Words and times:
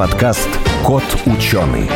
подкаст 0.00 0.48
«Кот 0.82 1.04
ученый». 1.26 1.86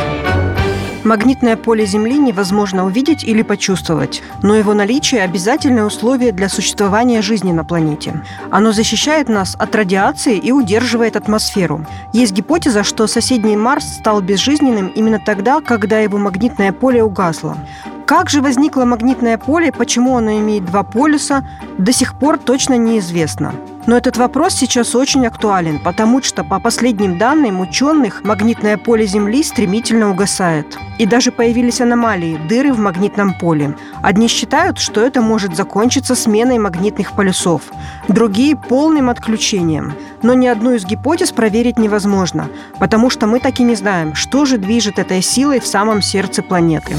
Магнитное 1.03 1.57
поле 1.57 1.87
Земли 1.87 2.19
невозможно 2.19 2.85
увидеть 2.85 3.23
или 3.23 3.41
почувствовать, 3.41 4.21
но 4.43 4.55
его 4.55 4.75
наличие– 4.75 5.21
обязательное 5.23 5.85
условие 5.85 6.31
для 6.31 6.47
существования 6.47 7.23
жизни 7.23 7.51
на 7.51 7.63
планете. 7.63 8.21
Оно 8.51 8.73
защищает 8.73 9.27
нас 9.27 9.55
от 9.57 9.75
радиации 9.75 10.37
и 10.37 10.51
удерживает 10.51 11.15
атмосферу. 11.15 11.83
Есть 12.13 12.33
гипотеза, 12.33 12.83
что 12.83 13.07
соседний 13.07 13.57
Марс 13.57 13.95
стал 13.95 14.21
безжизненным 14.21 14.89
именно 14.89 15.19
тогда, 15.19 15.59
когда 15.59 15.97
его 15.97 16.19
магнитное 16.19 16.73
поле 16.73 17.01
угасло. 17.01 17.57
Как 18.05 18.29
же 18.29 18.43
возникло 18.43 18.85
магнитное 18.85 19.39
поле, 19.39 19.71
почему 19.71 20.15
оно 20.15 20.37
имеет 20.37 20.65
два 20.65 20.83
полюса, 20.83 21.43
до 21.79 21.91
сих 21.91 22.19
пор 22.19 22.37
точно 22.37 22.77
неизвестно. 22.77 23.55
Но 23.87 23.95
этот 23.95 24.17
вопрос 24.17 24.53
сейчас 24.55 24.95
очень 24.95 25.27
актуален, 25.27 25.79
потому 25.79 26.21
что, 26.23 26.43
по 26.43 26.59
последним 26.59 27.17
данным 27.17 27.59
ученых, 27.59 28.23
магнитное 28.23 28.77
поле 28.77 29.05
Земли 29.05 29.43
стремительно 29.43 30.09
угасает. 30.09 30.77
И 30.97 31.05
даже 31.05 31.31
появились 31.31 31.81
аномалии, 31.81 32.39
дыры 32.49 32.73
в 32.73 32.79
магнитном 32.79 33.33
поле. 33.33 33.75
Одни 34.01 34.27
считают, 34.27 34.79
что 34.79 35.01
это 35.01 35.21
может 35.21 35.55
закончиться 35.55 36.15
сменой 36.15 36.57
магнитных 36.57 37.11
полюсов, 37.11 37.61
другие– 38.07 38.55
полным 38.69 39.09
отключением. 39.09 39.93
Но 40.23 40.33
ни 40.33 40.47
одну 40.47 40.73
из 40.73 40.85
гипотез 40.85 41.31
проверить 41.31 41.77
невозможно, 41.77 42.47
потому 42.79 43.09
что 43.09 43.27
мы 43.27 43.39
так 43.39 43.59
и 43.59 43.63
не 43.63 43.75
знаем, 43.75 44.15
что 44.15 44.45
же 44.45 44.57
движет 44.57 44.97
этой 44.97 45.21
силой 45.21 45.59
в 45.59 45.67
самом 45.67 46.01
сердце 46.01 46.41
планеты. 46.41 46.95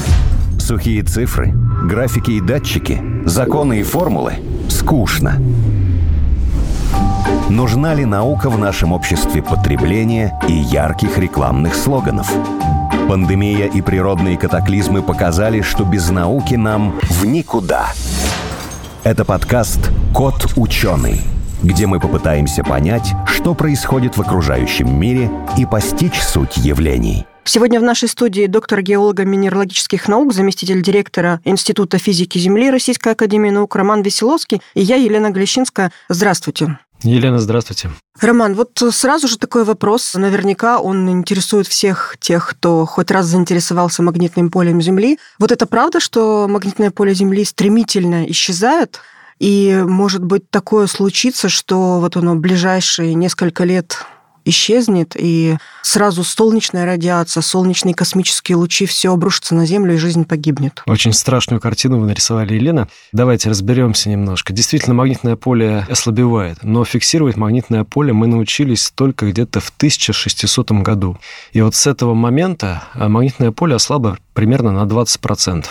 Сухие 0.59 1.03
цифры, 1.03 1.53
графики 1.83 2.31
и 2.31 2.41
датчики, 2.41 3.01
законы 3.25 3.81
и 3.81 3.83
формулы– 3.83 4.33
скучно. 4.69 5.41
Нужна 7.49 7.93
ли 7.93 8.03
наука 8.03 8.49
в 8.49 8.57
нашем 8.57 8.91
обществе 8.91 9.41
потребления 9.41 10.37
и 10.49 10.51
ярких 10.51 11.17
рекламных 11.17 11.75
слоганов? 11.75 12.29
Пандемия 13.07 13.67
и 13.67 13.81
природные 13.81 14.37
катаклизмы 14.37 15.01
показали, 15.01 15.61
что 15.61 15.85
без 15.85 16.09
науки 16.09 16.55
нам 16.55 16.99
в 17.03 17.25
никуда. 17.25 17.93
Это 19.03 19.23
подкаст 19.23 19.79
«Кот 20.13 20.51
ученый», 20.57 21.21
где 21.63 21.87
мы 21.87 22.01
попытаемся 22.01 22.65
понять, 22.65 23.13
что 23.25 23.55
происходит 23.55 24.17
в 24.17 24.21
окружающем 24.21 24.99
мире 24.99 25.31
и 25.57 25.65
постичь 25.65 26.19
суть 26.21 26.57
явлений– 26.57 27.25
Сегодня 27.47 27.79
в 27.79 27.83
нашей 27.83 28.09
студии 28.09 28.45
доктор 28.45 28.81
геолога 28.81 29.23
минералогических 29.23 30.09
наук, 30.09 30.33
заместитель 30.33 30.81
директора 30.81 31.39
Института 31.45 31.97
физики 31.97 32.37
Земли 32.37 32.69
Российской 32.69 33.13
Академии 33.13 33.51
Наук 33.51 33.73
Роман 33.77 34.01
Веселовский 34.01 34.61
и 34.73 34.81
я, 34.81 34.97
Елена 34.97 35.29
Глещинская. 35.29 35.93
Здравствуйте. 36.09 36.77
Елена, 37.03 37.39
здравствуйте. 37.39 37.89
Роман, 38.19 38.55
вот 38.55 38.81
сразу 38.91 39.27
же 39.27 39.37
такой 39.37 39.63
вопрос. 39.63 40.15
Наверняка 40.15 40.79
он 40.79 41.09
интересует 41.09 41.67
всех 41.67 42.15
тех, 42.19 42.49
кто 42.49 42.85
хоть 42.85 43.11
раз 43.11 43.27
заинтересовался 43.27 44.01
магнитным 44.01 44.49
полем 44.49 44.81
Земли. 44.81 45.19
Вот 45.37 45.51
это 45.51 45.67
правда, 45.67 45.99
что 45.99 46.47
магнитное 46.49 46.91
поле 46.91 47.13
Земли 47.13 47.45
стремительно 47.45 48.25
исчезает? 48.29 48.99
И, 49.39 49.83
может 49.85 50.23
быть, 50.23 50.49
такое 50.49 50.87
случится, 50.87 51.47
что 51.47 51.99
вот 51.99 52.17
оно 52.17 52.33
в 52.33 52.39
ближайшие 52.39 53.13
несколько 53.13 53.63
лет 53.63 53.99
исчезнет, 54.47 55.15
и 55.17 55.57
сразу 55.81 56.23
солнечная 56.23 56.85
радиация, 56.85 57.41
солнечные 57.41 57.93
космические 57.93 58.57
лучи, 58.57 58.85
все 58.85 59.13
обрушится 59.13 59.55
на 59.55 59.65
Землю, 59.65 59.93
и 59.93 59.97
жизнь 59.97 60.25
погибнет. 60.25 60.81
Очень 60.85 61.13
страшную 61.13 61.59
картину 61.59 61.99
вы 61.99 62.07
нарисовали, 62.07 62.53
Елена. 62.53 62.87
Давайте 63.11 63.49
разберемся 63.49 64.09
немножко. 64.09 64.53
Действительно, 64.53 64.93
магнитное 64.93 65.35
поле 65.35 65.85
ослабевает, 65.89 66.59
но 66.63 66.85
фиксировать 66.85 67.37
магнитное 67.37 67.83
поле 67.83 68.13
мы 68.13 68.27
научились 68.27 68.91
только 68.93 69.29
где-то 69.29 69.59
в 69.59 69.69
1600 69.77 70.71
году. 70.71 71.17
И 71.51 71.61
вот 71.61 71.75
с 71.75 71.87
этого 71.87 72.13
момента 72.13 72.83
а, 72.93 73.09
магнитное 73.09 73.51
поле 73.51 73.75
ослабло 73.75 74.17
примерно 74.33 74.71
на 74.71 74.87
20%. 74.87 75.65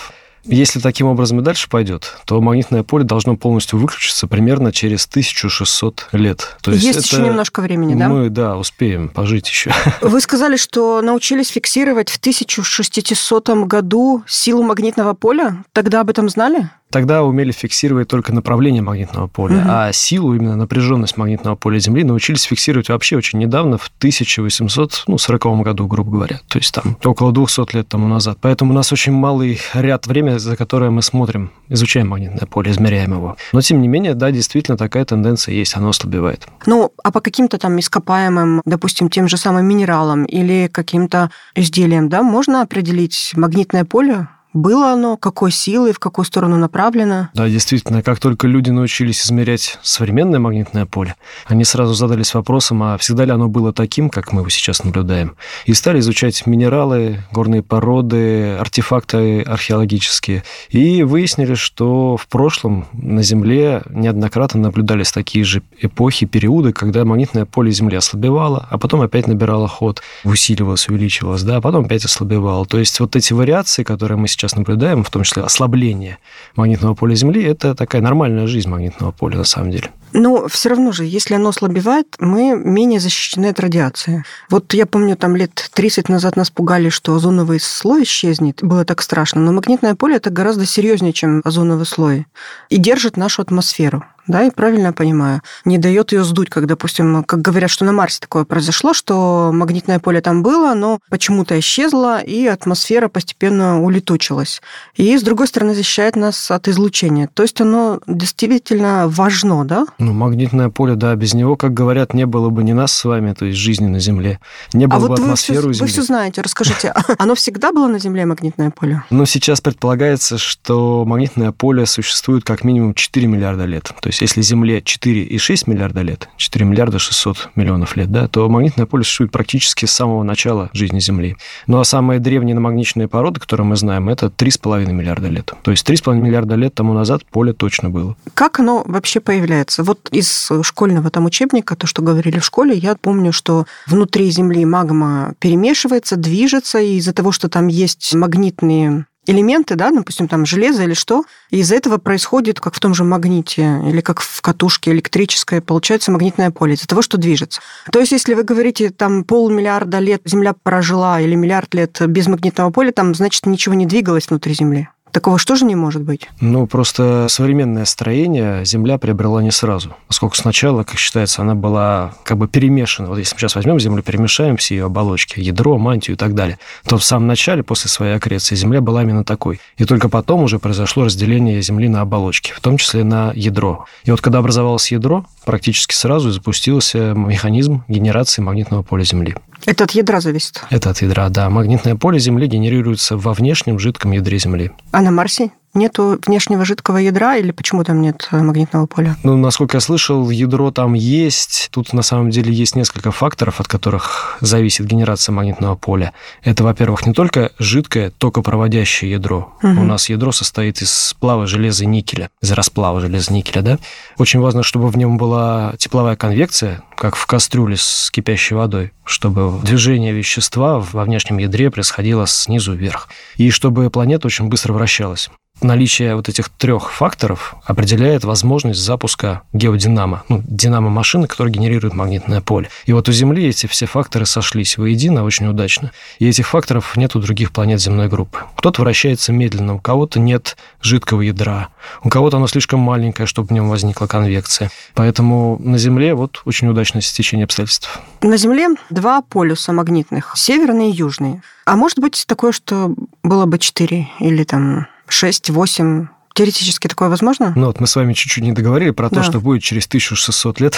Если 0.47 0.79
таким 0.79 1.07
образом 1.07 1.39
и 1.39 1.43
дальше 1.43 1.69
пойдет, 1.69 2.17
то 2.25 2.41
магнитное 2.41 2.83
поле 2.83 3.03
должно 3.03 3.35
полностью 3.35 3.79
выключиться 3.79 4.27
примерно 4.27 4.71
через 4.71 5.05
1600 5.05 6.09
лет. 6.13 6.57
То 6.61 6.71
есть, 6.71 6.83
есть 6.83 6.99
это... 6.99 7.07
еще 7.07 7.25
немножко 7.27 7.61
времени, 7.61 7.95
да? 7.95 8.09
Мы, 8.09 8.29
да, 8.29 8.57
успеем 8.57 9.09
пожить 9.09 9.47
еще. 9.47 9.71
Вы 10.01 10.19
сказали, 10.21 10.57
что 10.57 11.01
научились 11.01 11.49
фиксировать 11.49 12.09
в 12.09 12.17
1600 12.17 13.49
году 13.67 14.23
силу 14.27 14.63
магнитного 14.63 15.13
поля. 15.13 15.63
Тогда 15.73 16.01
об 16.01 16.09
этом 16.09 16.29
знали? 16.29 16.69
Тогда 16.89 17.23
умели 17.23 17.51
фиксировать 17.51 18.07
только 18.07 18.33
направление 18.33 18.81
магнитного 18.81 19.27
поля, 19.27 19.57
угу. 19.57 19.65
а 19.67 19.91
силу, 19.91 20.33
именно 20.33 20.55
напряженность 20.55 21.17
магнитного 21.17 21.55
поля 21.55 21.79
Земли 21.79 22.05
научились 22.05 22.43
фиксировать 22.43 22.87
вообще 22.87 23.17
очень 23.17 23.39
недавно, 23.39 23.77
в 23.77 23.91
1840 23.97 25.45
ну, 25.45 25.61
году, 25.63 25.87
грубо 25.87 26.11
говоря. 26.11 26.39
То 26.47 26.59
есть 26.59 26.73
там 26.73 26.97
около 27.03 27.33
200 27.33 27.75
лет 27.75 27.89
тому 27.89 28.07
назад. 28.07 28.37
Поэтому 28.39 28.71
у 28.71 28.73
нас 28.73 28.93
очень 28.93 29.11
малый 29.11 29.59
ряд 29.73 30.07
времени, 30.07 30.36
за 30.39 30.55
которое 30.55 30.89
мы 30.89 31.01
смотрим, 31.01 31.51
изучаем 31.69 32.09
магнитное 32.09 32.47
поле, 32.47 32.71
измеряем 32.71 33.13
его. 33.13 33.37
Но, 33.53 33.61
тем 33.61 33.81
не 33.81 33.87
менее, 33.87 34.13
да, 34.13 34.31
действительно 34.31 34.77
такая 34.77 35.05
тенденция 35.05 35.53
есть, 35.53 35.75
оно 35.75 35.89
ослабевает. 35.89 36.47
Ну, 36.65 36.91
а 37.03 37.11
по 37.11 37.21
каким-то 37.21 37.57
там 37.57 37.79
ископаемым, 37.79 38.61
допустим, 38.65 39.09
тем 39.09 39.27
же 39.27 39.37
самым 39.37 39.65
минералам 39.65 40.25
или 40.25 40.69
каким-то 40.71 41.31
изделиям, 41.55 42.09
да, 42.09 42.23
можно 42.23 42.61
определить 42.61 43.31
магнитное 43.35 43.85
поле 43.85 44.27
было 44.57 44.91
оно, 44.91 45.17
какой 45.17 45.51
силой, 45.51 45.93
в 45.93 45.99
какую 45.99 46.25
сторону 46.25 46.57
направлено. 46.57 47.29
Да, 47.33 47.47
действительно, 47.47 48.01
как 48.01 48.19
только 48.19 48.47
люди 48.47 48.69
научились 48.69 49.25
измерять 49.25 49.77
современное 49.81 50.39
магнитное 50.39 50.85
поле, 50.85 51.15
они 51.45 51.63
сразу 51.63 51.93
задались 51.93 52.33
вопросом, 52.33 52.83
а 52.83 52.97
всегда 52.97 53.25
ли 53.25 53.31
оно 53.31 53.47
было 53.47 53.73
таким, 53.73 54.09
как 54.09 54.33
мы 54.33 54.41
его 54.41 54.49
сейчас 54.49 54.83
наблюдаем, 54.83 55.35
и 55.65 55.73
стали 55.73 55.99
изучать 55.99 56.45
минералы, 56.45 57.23
горные 57.31 57.63
породы, 57.63 58.55
артефакты 58.55 59.41
археологические, 59.41 60.43
и 60.69 61.03
выяснили, 61.03 61.53
что 61.53 62.17
в 62.17 62.27
прошлом 62.27 62.87
на 62.93 63.21
Земле 63.21 63.83
неоднократно 63.89 64.61
наблюдались 64.61 65.11
такие 65.11 65.45
же 65.45 65.61
эпохи, 65.79 66.25
периоды, 66.25 66.73
когда 66.73 67.05
магнитное 67.05 67.45
поле 67.45 67.71
Земли 67.71 67.97
ослабевало, 67.97 68.67
а 68.69 68.77
потом 68.77 69.01
опять 69.01 69.27
набирало 69.27 69.67
ход, 69.67 70.01
усиливалось, 70.23 70.87
увеличивалось, 70.89 71.43
да, 71.43 71.57
а 71.57 71.61
потом 71.61 71.85
опять 71.85 72.05
ослабевало. 72.05 72.65
То 72.65 72.79
есть 72.79 72.99
вот 72.99 73.15
эти 73.15 73.33
вариации, 73.33 73.83
которые 73.83 74.17
мы 74.17 74.27
сейчас 74.27 74.46
сейчас 74.47 74.57
наблюдаем, 74.57 75.03
в 75.03 75.09
том 75.09 75.23
числе 75.23 75.43
ослабление 75.43 76.17
магнитного 76.55 76.93
поля 76.93 77.15
Земли, 77.15 77.43
это 77.43 77.75
такая 77.75 78.01
нормальная 78.01 78.47
жизнь 78.47 78.69
магнитного 78.69 79.11
поля 79.11 79.37
на 79.37 79.43
самом 79.43 79.71
деле. 79.71 79.89
Но 80.13 80.47
все 80.47 80.69
равно 80.69 80.91
же, 80.91 81.03
если 81.03 81.35
оно 81.35 81.49
ослабевает, 81.49 82.15
мы 82.19 82.55
менее 82.55 82.99
защищены 82.99 83.47
от 83.47 83.59
радиации. 83.59 84.23
Вот 84.49 84.73
я 84.73 84.85
помню, 84.85 85.17
там 85.17 85.35
лет 85.35 85.69
30 85.73 86.09
назад 86.09 86.37
нас 86.37 86.49
пугали, 86.49 86.89
что 86.89 87.13
озоновый 87.13 87.59
слой 87.59 88.03
исчезнет. 88.03 88.63
Было 88.63 88.85
так 88.85 89.01
страшно. 89.01 89.41
Но 89.41 89.51
магнитное 89.51 89.95
поле 89.95 90.15
это 90.15 90.29
гораздо 90.29 90.65
серьезнее, 90.65 91.13
чем 91.13 91.41
озоновый 91.43 91.85
слой. 91.85 92.25
И 92.69 92.77
держит 92.77 93.17
нашу 93.17 93.41
атмосферу 93.41 94.05
да, 94.27 94.43
и 94.43 94.51
правильно 94.51 94.87
я 94.87 94.93
понимаю, 94.93 95.41
не 95.65 95.77
дает 95.77 96.11
ее 96.11 96.23
сдуть, 96.23 96.49
как, 96.49 96.67
допустим, 96.67 97.23
как 97.23 97.41
говорят, 97.41 97.69
что 97.69 97.85
на 97.85 97.93
Марсе 97.93 98.19
такое 98.19 98.45
произошло, 98.45 98.93
что 98.93 99.51
магнитное 99.53 99.99
поле 99.99 100.21
там 100.21 100.43
было, 100.43 100.73
но 100.73 100.99
почему-то 101.09 101.57
исчезло, 101.59 102.19
и 102.19 102.45
атмосфера 102.45 103.07
постепенно 103.07 103.81
улетучилась. 103.81 104.61
И, 104.95 105.17
с 105.17 105.23
другой 105.23 105.47
стороны, 105.47 105.73
защищает 105.73 106.15
нас 106.15 106.51
от 106.51 106.67
излучения. 106.67 107.29
То 107.33 107.43
есть 107.43 107.59
оно 107.61 107.99
действительно 108.07 109.07
важно, 109.07 109.65
да? 109.65 109.85
Ну, 109.97 110.13
магнитное 110.13 110.69
поле, 110.69 110.95
да, 110.95 111.15
без 111.15 111.33
него, 111.33 111.55
как 111.55 111.73
говорят, 111.73 112.13
не 112.13 112.25
было 112.25 112.49
бы 112.49 112.63
ни 112.63 112.73
нас 112.73 112.91
с 112.91 113.05
вами, 113.05 113.33
то 113.33 113.45
есть 113.45 113.57
жизни 113.57 113.87
на 113.87 113.99
Земле, 113.99 114.39
не 114.73 114.87
было 114.87 114.97
а 114.97 115.01
бы 115.01 115.07
вот 115.07 115.19
атмосферы 115.19 115.67
вы 115.67 115.73
все, 115.73 115.79
Земли. 115.79 115.91
Вы 115.91 115.93
все 115.93 116.01
знаете, 116.01 116.41
расскажите, 116.41 116.93
оно 117.17 117.35
всегда 117.35 117.71
было 117.71 117.87
на 117.87 117.99
Земле, 117.99 118.25
магнитное 118.25 118.71
поле? 118.71 119.03
Ну, 119.09 119.25
сейчас 119.25 119.61
предполагается, 119.61 120.37
что 120.37 121.05
магнитное 121.05 121.51
поле 121.51 121.85
существует 121.85 122.43
как 122.43 122.63
минимум 122.63 122.93
4 122.93 123.27
миллиарда 123.27 123.65
лет. 123.65 123.91
То 124.01 124.09
есть 124.09 124.16
есть 124.21 124.37
если 124.37 124.41
Земле 124.41 124.79
4,6 124.79 125.63
миллиарда 125.67 126.01
лет, 126.01 126.29
4 126.37 126.65
миллиарда 126.65 126.99
600 126.99 127.49
миллионов 127.55 127.95
лет, 127.95 128.11
да, 128.11 128.27
то 128.27 128.47
магнитное 128.49 128.85
поле 128.85 129.03
существует 129.03 129.31
практически 129.31 129.85
с 129.85 129.91
самого 129.91 130.23
начала 130.23 130.69
жизни 130.73 130.99
Земли. 130.99 131.37
Ну 131.65 131.79
а 131.79 131.83
самые 131.83 132.19
древние 132.19 132.55
намагничные 132.55 133.07
породы, 133.07 133.39
которые 133.39 133.65
мы 133.65 133.75
знаем, 133.75 134.09
это 134.09 134.27
3,5 134.27 134.91
миллиарда 134.91 135.27
лет. 135.27 135.53
То 135.61 135.71
есть 135.71 135.89
3,5 135.89 136.15
миллиарда 136.15 136.55
лет 136.55 136.73
тому 136.75 136.93
назад 136.93 137.25
поле 137.25 137.53
точно 137.53 137.89
было. 137.89 138.15
Как 138.33 138.59
оно 138.59 138.83
вообще 138.85 139.19
появляется? 139.19 139.83
Вот 139.83 140.09
из 140.11 140.51
школьного 140.61 141.09
там 141.09 141.25
учебника, 141.25 141.75
то, 141.75 141.87
что 141.87 142.01
говорили 142.01 142.39
в 142.39 142.45
школе, 142.45 142.75
я 142.75 142.95
помню, 142.95 143.31
что 143.31 143.65
внутри 143.87 144.29
Земли 144.29 144.65
магма 144.65 145.33
перемешивается, 145.39 146.15
движется, 146.15 146.79
и 146.79 146.97
из-за 146.97 147.13
того, 147.13 147.31
что 147.31 147.49
там 147.49 147.67
есть 147.67 148.13
магнитные 148.13 149.05
элементы, 149.27 149.75
да, 149.75 149.91
допустим, 149.91 150.27
там 150.27 150.45
железо 150.45 150.83
или 150.83 150.93
что, 150.93 151.23
и 151.51 151.59
из-за 151.59 151.75
этого 151.75 151.97
происходит, 151.97 152.59
как 152.59 152.73
в 152.73 152.79
том 152.79 152.93
же 152.93 153.03
магните 153.03 153.81
или 153.87 154.01
как 154.01 154.21
в 154.21 154.41
катушке 154.41 154.91
электрической, 154.91 155.61
получается 155.61 156.11
магнитное 156.11 156.51
поле 156.51 156.73
из-за 156.73 156.87
того, 156.87 157.01
что 157.01 157.17
движется. 157.17 157.61
То 157.91 157.99
есть, 157.99 158.11
если 158.11 158.33
вы 158.33 158.43
говорите, 158.43 158.89
там 158.89 159.23
полмиллиарда 159.23 159.99
лет 159.99 160.21
Земля 160.25 160.53
прожила 160.53 161.19
или 161.21 161.35
миллиард 161.35 161.73
лет 161.73 162.01
без 162.07 162.27
магнитного 162.27 162.71
поля, 162.71 162.91
там, 162.91 163.13
значит, 163.13 163.45
ничего 163.45 163.75
не 163.75 163.85
двигалось 163.85 164.29
внутри 164.29 164.53
Земли. 164.53 164.89
Такого 165.11 165.39
что 165.39 165.55
же 165.55 165.65
не 165.65 165.75
может 165.75 166.03
быть? 166.03 166.27
Ну, 166.41 166.67
просто 166.67 167.27
современное 167.29 167.85
строение 167.85 168.65
Земля 168.65 168.97
приобрела 168.97 169.41
не 169.41 169.51
сразу. 169.51 169.95
Поскольку 170.07 170.35
сначала, 170.35 170.83
как 170.83 170.97
считается, 170.97 171.41
она 171.41 171.55
была 171.55 172.13
как 172.23 172.37
бы 172.37 172.47
перемешана. 172.47 173.09
Вот 173.09 173.17
если 173.17 173.35
мы 173.35 173.39
сейчас 173.39 173.55
возьмем 173.55 173.79
Землю, 173.79 174.03
перемешаем 174.03 174.57
все 174.57 174.75
ее 174.75 174.85
оболочки, 174.85 175.39
ядро, 175.39 175.77
мантию 175.77 176.15
и 176.15 176.17
так 176.17 176.35
далее, 176.35 176.59
то 176.85 176.97
в 176.97 177.03
самом 177.03 177.27
начале, 177.27 177.63
после 177.63 177.89
своей 177.89 178.15
аккреции, 178.15 178.55
Земля 178.55 178.81
была 178.81 179.03
именно 179.03 179.23
такой. 179.23 179.59
И 179.77 179.85
только 179.85 180.09
потом 180.09 180.43
уже 180.43 180.59
произошло 180.59 181.05
разделение 181.05 181.61
Земли 181.61 181.87
на 181.87 182.01
оболочки, 182.01 182.51
в 182.51 182.59
том 182.59 182.77
числе 182.77 183.03
на 183.03 183.31
ядро. 183.33 183.85
И 184.03 184.11
вот 184.11 184.21
когда 184.21 184.39
образовалось 184.39 184.91
ядро, 184.91 185.25
практически 185.45 185.93
сразу 185.93 186.31
запустился 186.31 187.13
механизм 187.13 187.83
генерации 187.87 188.41
магнитного 188.41 188.83
поля 188.83 189.03
Земли. 189.03 189.35
Это 189.65 189.83
от 189.83 189.91
ядра 189.91 190.21
зависит? 190.21 190.61
Это 190.69 190.89
от 190.91 191.01
ядра, 191.01 191.29
да. 191.29 191.49
Магнитное 191.49 191.95
поле 191.95 192.19
Земли 192.19 192.47
генерируется 192.47 193.17
во 193.17 193.33
внешнем 193.33 193.79
жидком 193.79 194.11
ядре 194.11 194.37
Земли. 194.37 194.71
А 194.91 195.01
на 195.01 195.11
Марсе 195.11 195.51
нету 195.77 196.19
внешнего 196.25 196.65
жидкого 196.65 196.97
ядра 196.97 197.37
или 197.37 197.51
почему 197.51 197.83
там 197.83 198.01
нет 198.01 198.27
э, 198.31 198.41
магнитного 198.41 198.85
поля? 198.85 199.15
Ну, 199.23 199.37
насколько 199.37 199.77
я 199.77 199.81
слышал, 199.81 200.29
ядро 200.29 200.71
там 200.71 200.93
есть. 200.93 201.69
Тут 201.71 201.93
на 201.93 202.01
самом 202.01 202.29
деле 202.29 202.51
есть 202.51 202.75
несколько 202.75 203.11
факторов, 203.11 203.59
от 203.59 203.67
которых 203.67 204.37
зависит 204.41 204.85
генерация 204.85 205.33
магнитного 205.33 205.75
поля. 205.75 206.13
Это, 206.43 206.63
во-первых, 206.63 207.05
не 207.05 207.13
только 207.13 207.51
жидкое, 207.59 208.11
токопроводящее 208.17 209.11
ядро. 209.11 209.53
Угу. 209.63 209.81
У 209.81 209.83
нас 209.83 210.09
ядро 210.09 210.31
состоит 210.31 210.81
из 210.81 210.91
сплава 210.91 211.47
железа 211.47 211.83
и 211.83 211.87
никеля, 211.87 212.29
из 212.41 212.51
расплава 212.51 212.99
железа 212.99 213.31
и 213.31 213.35
никеля, 213.35 213.61
да? 213.61 213.79
Очень 214.17 214.39
важно, 214.39 214.63
чтобы 214.63 214.89
в 214.89 214.97
нем 214.97 215.17
была 215.17 215.73
тепловая 215.77 216.15
конвекция, 216.15 216.83
как 216.97 217.15
в 217.15 217.25
кастрюле 217.27 217.77
с 217.77 218.09
кипящей 218.11 218.55
водой, 218.55 218.91
чтобы 219.03 219.59
движение 219.63 220.13
вещества 220.13 220.79
во 220.79 221.03
внешнем 221.03 221.37
ядре 221.37 221.69
происходило 221.69 222.25
снизу 222.27 222.73
вверх, 222.73 223.09
и 223.35 223.51
чтобы 223.51 223.89
планета 223.89 224.27
очень 224.27 224.47
быстро 224.47 224.73
вращалась. 224.73 225.29
Наличие 225.61 226.15
вот 226.15 226.29
этих 226.29 226.49
трех 226.49 226.91
факторов 226.91 227.55
определяет 227.65 228.23
возможность 228.23 228.79
запуска 228.79 229.41
геодинамо, 229.53 230.23
ну, 230.29 230.43
динамо 230.45 230.89
машины, 230.89 231.27
которая 231.27 231.51
генерирует 231.51 231.95
магнитное 231.95 232.41
поле. 232.41 232.69
И 232.85 232.93
вот 232.93 233.09
у 233.09 233.11
Земли 233.11 233.47
эти 233.47 233.65
все 233.65 233.87
факторы 233.87 234.27
сошлись 234.27 234.77
воедино 234.77 235.23
очень 235.23 235.47
удачно. 235.47 235.91
И 236.19 236.27
этих 236.27 236.47
факторов 236.47 236.95
нет 236.95 237.15
у 237.15 237.19
других 237.19 237.51
планет 237.51 237.81
земной 237.81 238.07
группы. 238.07 238.39
Кто-то 238.55 238.81
вращается 238.81 239.33
медленно, 239.33 239.75
у 239.75 239.79
кого-то 239.79 240.19
нет 240.19 240.57
жидкого 240.81 241.21
ядра, 241.21 241.69
у 242.03 242.09
кого-то 242.09 242.37
оно 242.37 242.47
слишком 242.47 242.79
маленькое, 242.79 243.25
чтобы 243.25 243.47
в 243.47 243.51
нем 243.51 243.67
возникла 243.67 244.05
конвекция. 244.05 244.69
Поэтому 244.93 245.57
на 245.59 245.79
Земле 245.79 246.13
вот 246.13 246.41
очень 246.45 246.67
удачное 246.67 247.01
стечение 247.01 247.45
обстоятельств. 247.45 247.99
На 248.21 248.37
Земле 248.37 248.69
два 248.91 249.23
полюса 249.23 249.73
магнитных, 249.73 250.33
северный 250.35 250.91
и 250.91 250.93
южный. 250.93 251.41
А 251.65 251.75
может 251.75 251.99
быть 251.99 252.25
такое, 252.27 252.51
что 252.51 252.93
было 253.23 253.45
бы 253.45 253.59
четыре 253.59 254.07
или 254.19 254.43
там 254.43 254.87
6-8 255.09 256.07
Теоретически 256.37 256.87
такое 256.87 257.09
возможно? 257.09 257.51
Ну 257.55 257.65
вот 257.65 257.79
мы 257.79 257.87
с 257.87 257.95
вами 257.95 258.13
чуть-чуть 258.13 258.43
не 258.43 258.51
договорили 258.51 258.91
про 258.91 259.09
да. 259.09 259.15
то, 259.15 259.23
что 259.23 259.39
будет 259.39 259.63
через 259.63 259.87
1600 259.87 260.59
лет. 260.59 260.77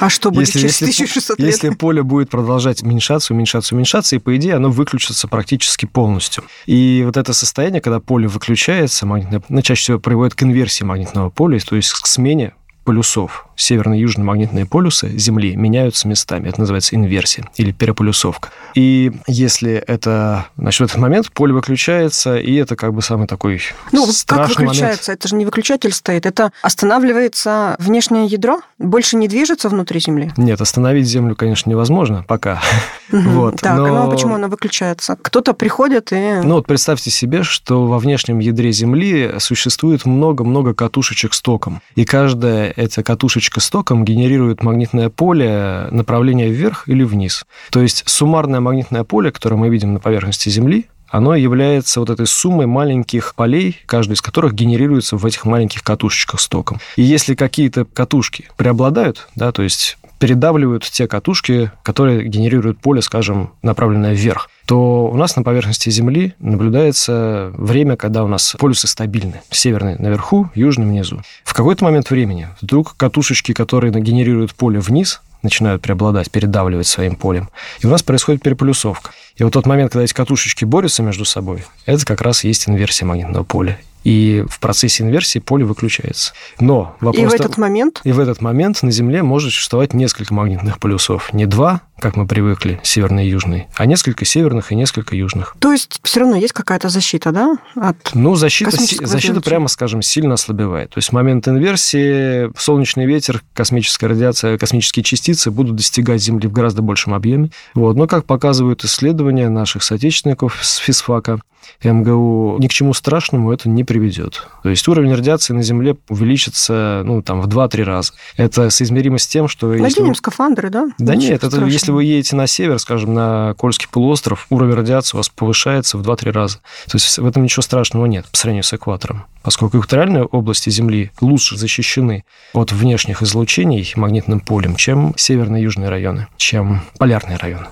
А 0.00 0.08
что 0.08 0.30
будет 0.30 0.46
если, 0.46 0.60
через 0.60 0.76
1600 0.80 1.38
лет? 1.38 1.48
Если 1.48 1.68
поле 1.68 2.02
будет 2.02 2.30
продолжать 2.30 2.82
уменьшаться, 2.82 3.34
уменьшаться, 3.34 3.74
уменьшаться, 3.74 4.16
и 4.16 4.18
по 4.18 4.34
идее 4.34 4.54
оно 4.54 4.70
выключится 4.70 5.28
практически 5.28 5.84
полностью. 5.84 6.44
И 6.64 7.02
вот 7.04 7.18
это 7.18 7.34
состояние, 7.34 7.82
когда 7.82 8.00
поле 8.00 8.28
выключается, 8.28 9.04
магнитное, 9.04 9.42
ну, 9.50 9.60
чаще 9.60 9.82
всего 9.82 9.98
приводит 9.98 10.36
к 10.36 10.42
инверсии 10.42 10.84
магнитного 10.84 11.28
поля, 11.28 11.58
то 11.58 11.76
есть 11.76 11.92
к 11.92 12.06
смене 12.06 12.54
полюсов, 12.84 13.46
северно 13.56 13.98
южно 13.98 14.24
магнитные 14.24 14.66
полюсы 14.66 15.08
Земли 15.18 15.56
меняются 15.56 16.08
местами. 16.08 16.48
Это 16.48 16.60
называется 16.60 16.94
инверсия 16.96 17.48
или 17.56 17.72
переполюсовка. 17.72 18.50
И 18.74 19.12
если 19.26 19.72
это, 19.74 20.46
в 20.56 20.66
этот 20.66 20.96
момент 20.96 21.30
поле 21.32 21.52
выключается, 21.52 22.36
и 22.36 22.54
это 22.54 22.76
как 22.76 22.94
бы 22.94 23.02
самый 23.02 23.26
такой 23.26 23.60
ну, 23.92 24.06
страшный 24.06 24.54
как 24.54 24.58
выключается? 24.64 25.10
Момент. 25.10 25.20
Это 25.20 25.28
же 25.28 25.34
не 25.36 25.44
выключатель 25.44 25.92
стоит. 25.92 26.26
Это 26.26 26.52
останавливается 26.62 27.76
внешнее 27.78 28.26
ядро? 28.26 28.60
Больше 28.78 29.16
не 29.16 29.28
движется 29.28 29.68
внутри 29.68 30.00
Земли? 30.00 30.32
Нет, 30.36 30.60
остановить 30.60 31.06
Землю, 31.06 31.36
конечно, 31.36 31.70
невозможно 31.70 32.24
пока. 32.26 32.60
Вот. 33.10 33.60
Так, 33.60 33.76
но... 33.76 33.86
ну 33.86 33.96
а 34.02 34.10
почему 34.10 34.34
она 34.34 34.48
выключается? 34.48 35.16
Кто-то 35.20 35.52
приходит 35.52 36.12
и... 36.12 36.40
Ну 36.42 36.54
вот 36.54 36.66
представьте 36.66 37.10
себе, 37.10 37.42
что 37.42 37.86
во 37.86 37.98
внешнем 37.98 38.40
ядре 38.40 38.72
Земли 38.72 39.34
существует 39.38 40.04
много-много 40.04 40.74
катушечек 40.74 41.34
с 41.34 41.40
током. 41.40 41.80
И 41.94 42.04
каждая 42.04 42.72
эта 42.74 43.02
катушечка 43.02 43.43
с 43.60 43.70
током 43.70 44.04
генерирует 44.04 44.62
магнитное 44.62 45.10
поле 45.10 45.88
направления 45.90 46.48
вверх 46.48 46.88
или 46.88 47.02
вниз. 47.02 47.44
То 47.70 47.80
есть 47.80 48.04
суммарное 48.06 48.60
магнитное 48.60 49.04
поле, 49.04 49.30
которое 49.30 49.56
мы 49.56 49.68
видим 49.68 49.94
на 49.94 50.00
поверхности 50.00 50.48
Земли, 50.48 50.86
оно 51.08 51.36
является 51.36 52.00
вот 52.00 52.10
этой 52.10 52.26
суммой 52.26 52.66
маленьких 52.66 53.34
полей, 53.36 53.78
каждый 53.86 54.14
из 54.14 54.20
которых 54.20 54.52
генерируется 54.52 55.16
в 55.16 55.24
этих 55.24 55.44
маленьких 55.44 55.84
катушечках 55.84 56.40
с 56.40 56.48
током. 56.48 56.80
И 56.96 57.02
если 57.02 57.36
какие-то 57.36 57.84
катушки 57.84 58.48
преобладают, 58.56 59.28
да, 59.36 59.52
то 59.52 59.62
есть 59.62 59.96
передавливают 60.24 60.84
те 60.84 61.06
катушки, 61.06 61.70
которые 61.82 62.26
генерируют 62.26 62.78
поле, 62.78 63.02
скажем, 63.02 63.50
направленное 63.60 64.14
вверх, 64.14 64.48
то 64.64 65.04
у 65.04 65.16
нас 65.18 65.36
на 65.36 65.42
поверхности 65.42 65.90
Земли 65.90 66.32
наблюдается 66.38 67.52
время, 67.58 67.96
когда 67.96 68.24
у 68.24 68.26
нас 68.26 68.56
полюсы 68.58 68.86
стабильны. 68.86 69.42
Северный 69.50 69.96
наверху, 69.98 70.48
южный 70.54 70.86
внизу. 70.86 71.20
В 71.44 71.52
какой-то 71.52 71.84
момент 71.84 72.08
времени 72.08 72.48
вдруг 72.62 72.96
катушечки, 72.96 73.52
которые 73.52 73.92
генерируют 73.92 74.54
поле 74.54 74.80
вниз, 74.80 75.20
начинают 75.42 75.82
преобладать, 75.82 76.30
передавливать 76.30 76.86
своим 76.86 77.16
полем. 77.16 77.50
И 77.80 77.86
у 77.86 77.90
нас 77.90 78.02
происходит 78.02 78.40
переполюсовка. 78.40 79.10
И 79.36 79.44
вот 79.44 79.52
тот 79.52 79.66
момент, 79.66 79.92
когда 79.92 80.04
эти 80.04 80.14
катушечки 80.14 80.64
борются 80.64 81.02
между 81.02 81.26
собой, 81.26 81.66
это 81.84 82.02
как 82.06 82.22
раз 82.22 82.44
есть 82.44 82.66
инверсия 82.66 83.06
магнитного 83.06 83.44
поля 83.44 83.78
и 84.04 84.44
в 84.48 84.60
процессе 84.60 85.02
инверсии 85.02 85.38
поле 85.38 85.64
выключается. 85.64 86.34
Но 86.60 86.96
вопрос... 87.00 87.22
И 87.22 87.26
в 87.26 87.34
этот 87.34 87.56
момент? 87.56 88.00
И 88.04 88.12
в 88.12 88.20
этот 88.20 88.40
момент 88.40 88.82
на 88.82 88.90
Земле 88.90 89.22
может 89.22 89.52
существовать 89.52 89.94
несколько 89.94 90.32
магнитных 90.32 90.78
полюсов. 90.78 91.32
Не 91.32 91.46
два, 91.46 91.80
как 91.98 92.16
мы 92.16 92.26
привыкли, 92.26 92.80
северный 92.82 93.26
и 93.26 93.30
южный, 93.30 93.68
а 93.76 93.86
несколько 93.86 94.24
северных 94.24 94.72
и 94.72 94.74
несколько 94.74 95.16
южных. 95.16 95.56
То 95.58 95.72
есть 95.72 96.00
все 96.02 96.20
равно 96.20 96.36
есть 96.36 96.52
какая-то 96.52 96.88
защита, 96.88 97.32
да? 97.32 97.56
От 97.76 97.96
ну, 98.14 98.34
защита, 98.34 98.70
защита 98.72 99.40
прямо 99.40 99.68
скажем, 99.68 100.02
сильно 100.02 100.34
ослабевает. 100.34 100.90
То 100.90 100.98
есть 100.98 101.08
в 101.08 101.12
момент 101.12 101.48
инверсии 101.48 102.50
солнечный 102.58 103.06
ветер, 103.06 103.42
космическая 103.54 104.08
радиация, 104.08 104.58
космические 104.58 105.02
частицы 105.02 105.50
будут 105.50 105.76
достигать 105.76 106.22
Земли 106.22 106.46
в 106.46 106.52
гораздо 106.52 106.82
большем 106.82 107.14
объеме. 107.14 107.50
Вот. 107.74 107.96
Но, 107.96 108.06
как 108.06 108.26
показывают 108.26 108.84
исследования 108.84 109.48
наших 109.48 109.82
соотечественников 109.82 110.58
с 110.62 110.76
физфака, 110.76 111.40
МГУ, 111.82 112.58
ни 112.58 112.68
к 112.68 112.72
чему 112.72 112.94
страшному 112.94 113.52
это 113.52 113.68
не 113.68 113.84
приведет. 113.94 114.48
То 114.64 114.70
есть 114.70 114.88
уровень 114.88 115.14
радиации 115.14 115.52
на 115.52 115.62
Земле 115.62 115.94
увеличится 116.08 117.02
ну, 117.04 117.22
там, 117.22 117.40
в 117.40 117.46
2-3 117.46 117.84
раза. 117.84 118.12
Это 118.36 118.68
соизмеримо 118.70 119.18
с 119.18 119.26
тем, 119.28 119.46
что... 119.46 119.68
Наденем 119.68 120.08
вы... 120.08 120.14
скафандры, 120.16 120.68
да? 120.68 120.88
Да 120.98 121.14
Ничего 121.14 121.30
нет, 121.30 121.44
это, 121.44 121.64
если 121.66 121.92
вы 121.92 122.02
едете 122.02 122.34
на 122.34 122.48
север, 122.48 122.80
скажем, 122.80 123.14
на 123.14 123.54
Кольский 123.56 123.86
полуостров, 123.88 124.48
уровень 124.50 124.74
радиации 124.74 125.16
у 125.16 125.18
вас 125.18 125.28
повышается 125.28 125.96
в 125.96 126.02
2-3 126.02 126.32
раза. 126.32 126.58
То 126.86 126.94
есть 126.96 127.18
в 127.18 127.24
этом 127.24 127.44
ничего 127.44 127.62
страшного 127.62 128.06
нет 128.06 128.26
по 128.26 128.36
сравнению 128.36 128.64
с 128.64 128.72
экватором. 128.72 129.26
Поскольку 129.44 129.78
экваториальные 129.78 130.24
области 130.24 130.70
Земли 130.70 131.12
лучше 131.20 131.56
защищены 131.56 132.24
от 132.52 132.72
внешних 132.72 133.22
излучений 133.22 133.92
магнитным 133.94 134.40
полем, 134.40 134.74
чем 134.74 135.14
северные 135.16 135.60
и 135.60 135.64
южные 135.64 135.88
районы, 135.88 136.26
чем 136.36 136.80
полярные 136.98 137.36
районы. 137.36 137.66